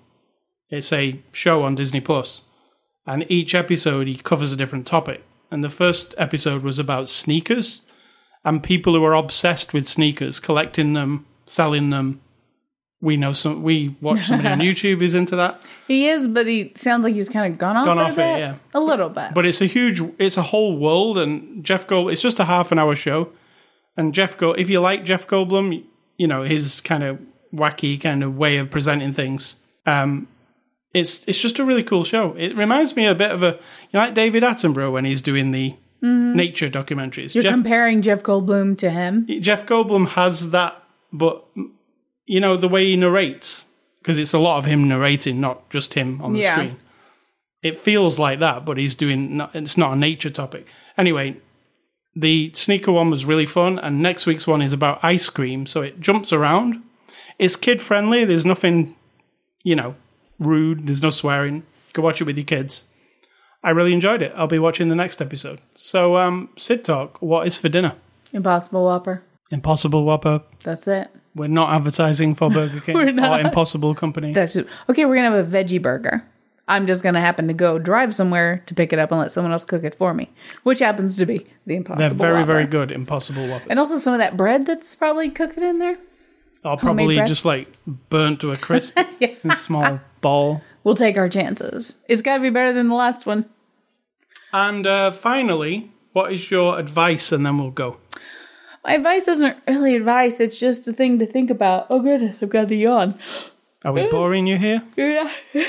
[0.69, 2.45] It's a show on Disney Plus,
[3.07, 5.23] and each episode he covers a different topic.
[5.51, 7.83] And the first episode was about sneakers
[8.45, 12.21] and people who are obsessed with sneakers, collecting them, selling them.
[13.05, 13.63] We know some.
[13.63, 15.63] We watch somebody on YouTube who's into that.
[15.87, 18.21] He is, but he sounds like he's kind of gone off, Gone it off a
[18.23, 18.55] it, yeah.
[18.73, 19.35] A little bit.
[19.35, 22.11] But it's a huge, it's a whole world, and Jeff Gold.
[22.11, 23.29] It's just a half an hour show,
[23.97, 24.59] and Jeff Gold.
[24.59, 25.85] If you like Jeff Goldblum,
[26.17, 27.21] you know his kind of
[27.55, 29.57] wacky kind of way of presenting things.
[29.85, 30.27] Um,
[30.95, 32.35] it's it's just a really cool show.
[32.39, 33.59] It reminds me a bit of a you
[33.93, 37.35] know, like David Attenborough when he's doing the nature documentaries.
[37.35, 39.27] You're Jeff comparing Jeff Goldblum to him.
[39.41, 40.83] Jeff Goldblum has that,
[41.13, 41.47] but
[42.27, 43.67] you know the way he narrates
[44.01, 46.55] because it's a lot of him narrating, not just him on the Yeah.
[46.57, 46.77] screen.
[47.63, 49.39] It feels like that, but he's doing.
[49.39, 50.67] Not, it's not a nature topic.
[50.99, 51.37] Anyway,
[52.15, 55.81] the sneaker one was really fun, and next week's one is about ice cream, so
[55.81, 56.83] it jumps around.
[57.39, 58.25] It's kid friendly.
[58.25, 58.95] There's nothing,
[59.63, 59.95] you know,
[60.39, 60.87] rude.
[60.87, 61.57] There's no swearing.
[61.57, 62.85] You can watch it with your kids.
[63.65, 64.33] I really enjoyed it.
[64.37, 65.61] I'll be watching the next episode.
[65.75, 67.95] So, um, Sid Talk, what is for dinner?
[68.33, 69.23] Impossible Whopper.
[69.51, 70.43] Impossible Whopper.
[70.63, 71.09] That's it.
[71.35, 73.41] We're not advertising for Burger King We're not.
[73.41, 74.33] or Impossible Company.
[74.33, 74.67] That's it.
[74.89, 76.25] Okay, we're gonna have a veggie burger.
[76.67, 79.53] I'm just gonna happen to go drive somewhere to pick it up and let someone
[79.53, 80.31] else cook it for me,
[80.63, 82.01] which happens to be the Impossible.
[82.01, 82.53] They're Impossible very, Whopper.
[82.53, 82.91] very good.
[82.93, 83.67] Impossible Whoppers.
[83.69, 85.99] And also some of that bread that's probably cooking in there.
[86.65, 87.29] or probably bread.
[87.29, 90.63] just like burnt to a crisp in a small ball.
[90.85, 91.97] We'll take our chances.
[92.09, 93.47] It's got to be better than the last one.
[94.53, 97.33] And uh, finally, what is your advice?
[97.33, 97.99] And then we'll go.
[98.85, 100.41] My advice isn't really advice.
[100.41, 101.87] It's just a thing to think about.
[101.91, 103.19] Oh goodness, I've got the yawn.
[103.85, 104.83] Are we boring you here?
[104.97, 105.31] Yeah.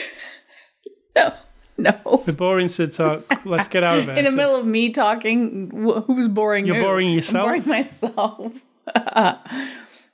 [1.15, 1.33] no.
[1.77, 2.23] No.
[2.25, 3.45] We're boring Sid talk.
[3.45, 4.17] Let's get out of it.
[4.17, 6.83] In the So- middle of me talking, wh- who's boring You're who?
[6.83, 7.45] boring I'm yourself?
[7.47, 8.53] boring myself.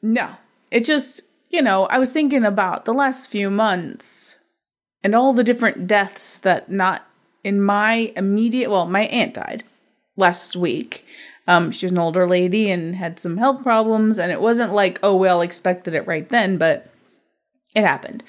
[0.01, 0.29] no.
[0.71, 4.37] It's just, you know, I was thinking about the last few months
[5.03, 7.03] and all the different deaths that not
[7.43, 9.63] in my immediate, well, my aunt died
[10.15, 11.05] last week.
[11.47, 14.99] Um, she was an older lady and had some health problems, and it wasn't like,
[15.01, 16.91] oh, we all expected it right then, but
[17.75, 18.23] it happened.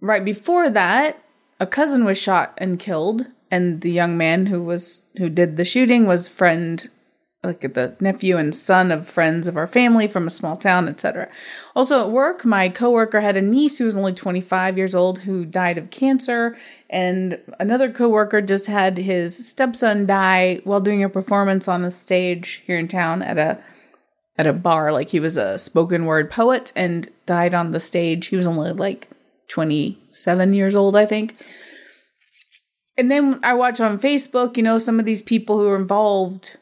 [0.00, 1.18] Right before that,
[1.58, 5.64] a cousin was shot and killed, and the young man who was who did the
[5.64, 6.90] shooting was friend
[7.44, 11.28] like the nephew and son of friends of our family from a small town, etc.
[11.76, 15.44] Also at work, my coworker had a niece who was only 25 years old who
[15.44, 16.56] died of cancer,
[16.88, 22.62] and another coworker just had his stepson die while doing a performance on a stage
[22.66, 23.58] here in town at a
[24.36, 24.92] at a bar.
[24.92, 28.26] Like he was a spoken word poet and died on the stage.
[28.26, 29.08] He was only like
[29.48, 31.36] 27 years old, I think.
[32.96, 36.56] And then I watch on Facebook, you know, some of these people who are involved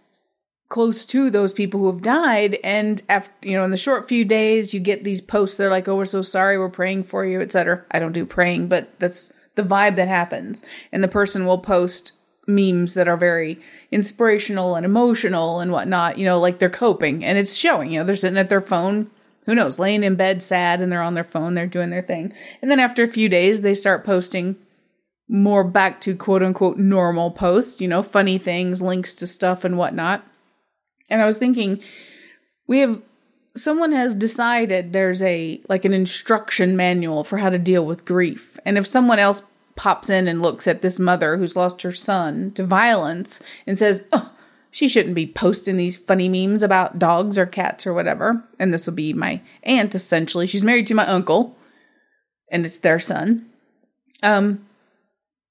[0.73, 2.59] close to those people who have died.
[2.65, 5.87] And after you know in the short few days you get these posts they're like
[5.87, 9.33] oh we're so sorry we're praying for you etc i don't do praying but that's
[9.55, 10.65] the vibe that happens.
[10.91, 12.13] And the person will post
[12.49, 13.61] memes that are very
[13.91, 18.05] inspirational and emotional and whatnot you know like they're coping and it's showing you know
[18.05, 19.09] they're sitting at their phone
[19.47, 22.33] who knows laying in bed sad and they're on their phone they're doing their thing.
[22.63, 24.57] And then after a few days they start posting
[25.29, 29.77] more back to quote unquote normal posts you know funny things links to stuff and
[29.77, 30.25] whatnot
[31.13, 31.81] and I was thinking,
[32.67, 33.01] we have
[33.55, 38.59] someone has decided there's a like an instruction manual for how to deal with grief.
[38.65, 39.43] And if someone else
[39.77, 44.07] pops in and looks at this mother who's lost her son to violence and says,
[44.13, 44.33] "Oh,
[44.71, 48.87] she shouldn't be posting these funny memes about dogs or cats or whatever." And this
[48.87, 50.47] will be my aunt essentially.
[50.47, 51.57] She's married to my uncle
[52.51, 53.47] and it's their son.
[54.23, 54.67] Um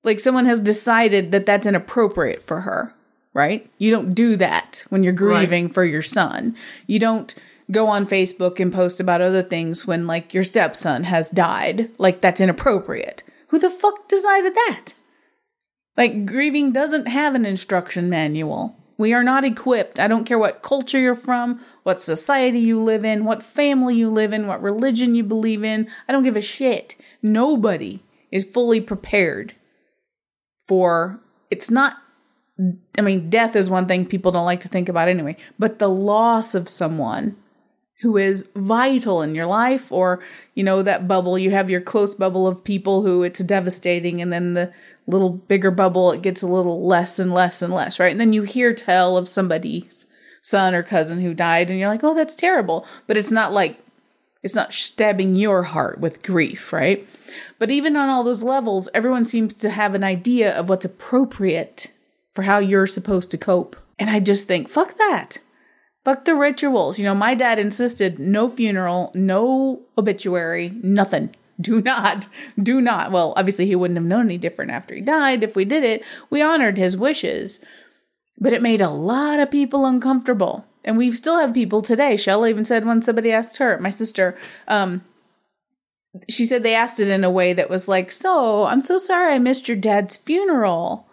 [0.03, 2.95] like someone has decided that that's inappropriate for her
[3.33, 3.69] right?
[3.77, 6.55] You don't do that when you're grieving for your son.
[6.87, 7.33] You don't
[7.71, 11.89] go on Facebook and post about other things when like your stepson has died.
[11.97, 13.23] Like that's inappropriate.
[13.47, 14.93] Who the fuck decided that?
[15.97, 18.77] Like grieving doesn't have an instruction manual.
[18.97, 19.99] We are not equipped.
[19.99, 24.09] I don't care what culture you're from, what society you live in, what family you
[24.09, 25.89] live in, what religion you believe in.
[26.07, 26.95] I don't give a shit.
[27.23, 29.55] Nobody is fully prepared
[30.67, 31.19] for
[31.49, 31.97] it's not
[32.97, 35.89] I mean, death is one thing people don't like to think about anyway, but the
[35.89, 37.35] loss of someone
[38.01, 40.21] who is vital in your life, or,
[40.55, 44.33] you know, that bubble, you have your close bubble of people who it's devastating, and
[44.33, 44.73] then the
[45.07, 48.11] little bigger bubble, it gets a little less and less and less, right?
[48.11, 50.07] And then you hear tell of somebody's
[50.41, 52.87] son or cousin who died, and you're like, oh, that's terrible.
[53.05, 53.79] But it's not like,
[54.41, 57.07] it's not stabbing your heart with grief, right?
[57.59, 61.91] But even on all those levels, everyone seems to have an idea of what's appropriate
[62.33, 63.75] for how you're supposed to cope.
[63.99, 65.37] And I just think, fuck that.
[66.03, 66.97] Fuck the rituals.
[66.97, 71.35] You know, my dad insisted no funeral, no obituary, nothing.
[71.61, 72.27] Do not,
[72.59, 73.11] do not.
[73.11, 75.43] Well, obviously, he wouldn't have known any different after he died.
[75.43, 77.59] If we did it, we honored his wishes.
[78.39, 80.65] But it made a lot of people uncomfortable.
[80.83, 82.15] And we still have people today.
[82.15, 84.35] Shella even said when somebody asked her, my sister,
[84.67, 85.03] um,
[86.27, 89.31] she said they asked it in a way that was like, So, I'm so sorry
[89.31, 91.07] I missed your dad's funeral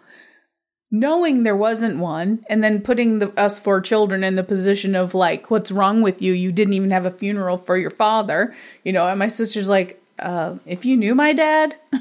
[0.91, 5.13] knowing there wasn't one and then putting the, us four children in the position of
[5.13, 6.33] like what's wrong with you?
[6.33, 8.55] You didn't even have a funeral for your father.
[8.83, 11.75] You know and my sister's like uh, if you knew my dad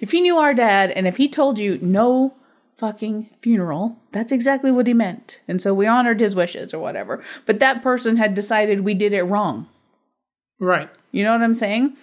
[0.00, 2.34] if you knew our dad and if he told you no
[2.76, 5.40] fucking funeral that's exactly what he meant.
[5.46, 7.22] And so we honored his wishes or whatever.
[7.44, 9.68] But that person had decided we did it wrong.
[10.58, 10.88] Right.
[11.12, 11.96] you know what i'm saying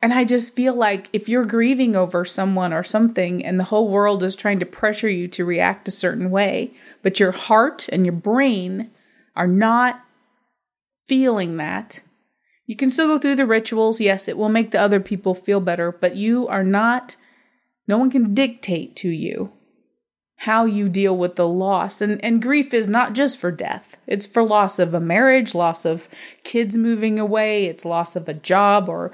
[0.00, 3.88] and I just feel like if you're grieving over someone or something and the whole
[3.88, 6.72] world is trying to pressure you to react a certain way,
[7.02, 8.90] but your heart and your brain
[9.34, 10.04] are not
[11.06, 12.00] feeling that,
[12.66, 14.00] you can still go through the rituals.
[14.00, 17.16] Yes, it will make the other people feel better, but you are not,
[17.88, 19.52] no one can dictate to you
[20.42, 22.00] how you deal with the loss.
[22.00, 25.84] And, and grief is not just for death, it's for loss of a marriage, loss
[25.84, 26.08] of
[26.44, 29.10] kids moving away, it's loss of a job or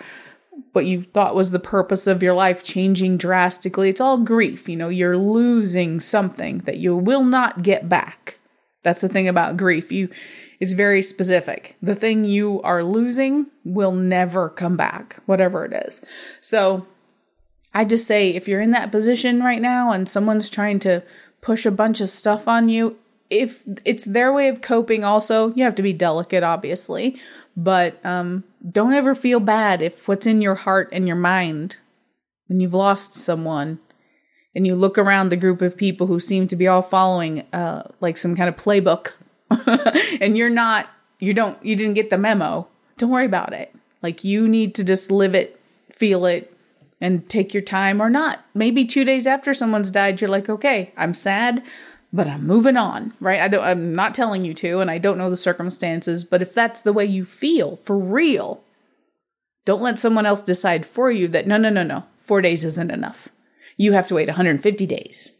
[0.75, 3.89] what you thought was the purpose of your life changing drastically.
[3.89, 4.68] It's all grief.
[4.68, 8.39] You know, you're losing something that you will not get back.
[8.83, 9.91] That's the thing about grief.
[9.91, 10.09] You
[10.61, 11.77] it's very specific.
[11.83, 16.01] The thing you are losing will never come back, whatever it is.
[16.41, 16.87] So
[17.75, 21.03] I just say if you're in that position right now and someone's trying to
[21.41, 22.97] push a bunch of stuff on you,
[23.31, 27.20] if it's their way of coping also, you have to be delicate obviously,
[27.57, 31.77] but um don't ever feel bad if what's in your heart and your mind
[32.47, 33.79] when you've lost someone
[34.55, 37.83] and you look around the group of people who seem to be all following uh,
[38.01, 39.14] like some kind of playbook
[40.20, 42.66] and you're not you don't you didn't get the memo
[42.97, 43.75] don't worry about it.
[44.03, 45.61] Like you need to just live it
[45.93, 46.53] feel it
[47.01, 48.45] and take your time or not.
[48.55, 51.62] Maybe two days after someone's died you're like okay i'm sad
[52.15, 55.19] but i'm moving on right i don't i'm not telling you to and i don't
[55.19, 58.62] know the circumstances but if that's the way you feel for real
[59.67, 62.91] don't let someone else decide for you that no no no no four days isn't
[62.91, 63.29] enough
[63.77, 65.33] you have to wait 150 days,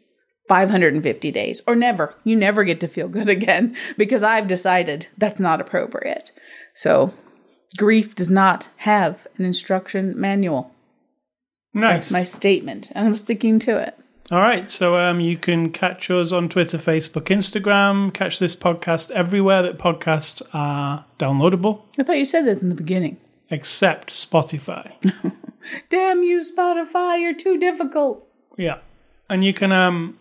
[0.47, 2.15] 550 days, or never.
[2.23, 6.31] You never get to feel good again because I've decided that's not appropriate.
[6.73, 7.13] So,
[7.77, 10.71] grief does not have an instruction manual.
[11.73, 11.91] Nice.
[11.91, 13.97] That's my statement, and I'm sticking to it.
[14.31, 18.11] All right, so um, you can catch us on Twitter, Facebook, Instagram.
[18.11, 22.75] Catch this podcast everywhere that podcasts are downloadable, I thought you said this in the
[22.75, 23.17] beginning.
[23.51, 24.93] except Spotify.
[25.89, 28.27] Damn you, Spotify, you're too difficult.
[28.57, 28.79] yeah,
[29.29, 30.17] and you can um,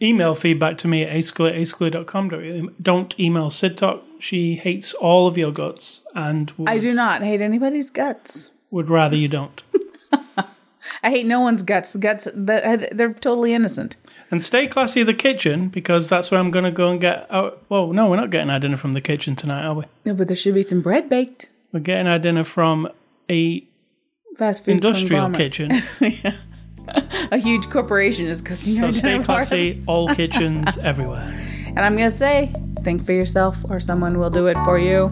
[0.00, 2.28] email feedback to me at ascally at ascally.com.
[2.28, 4.04] Don't, don't email Sid Talk.
[4.20, 8.50] She hates all of your guts and would, I do not hate anybody's guts.
[8.70, 9.62] would rather you don't.
[11.02, 11.94] I hate no one's guts.
[11.96, 13.96] Guts, they're uh, they're totally innocent.
[14.30, 17.26] And stay classy the kitchen because that's where I'm going to go and get.
[17.30, 19.84] Our, whoa, no, we're not getting our dinner from the kitchen tonight, are we?
[20.04, 21.48] No, but there should be some bread baked.
[21.72, 22.88] We're getting our dinner from
[23.30, 23.64] a
[24.36, 25.82] Fast food industrial kitchen.
[27.32, 29.48] A huge corporation is cooking So stay dinner for us.
[29.48, 31.22] classy, all kitchens everywhere.
[31.68, 35.10] And I'm going to say, think for yourself or someone will do it for you.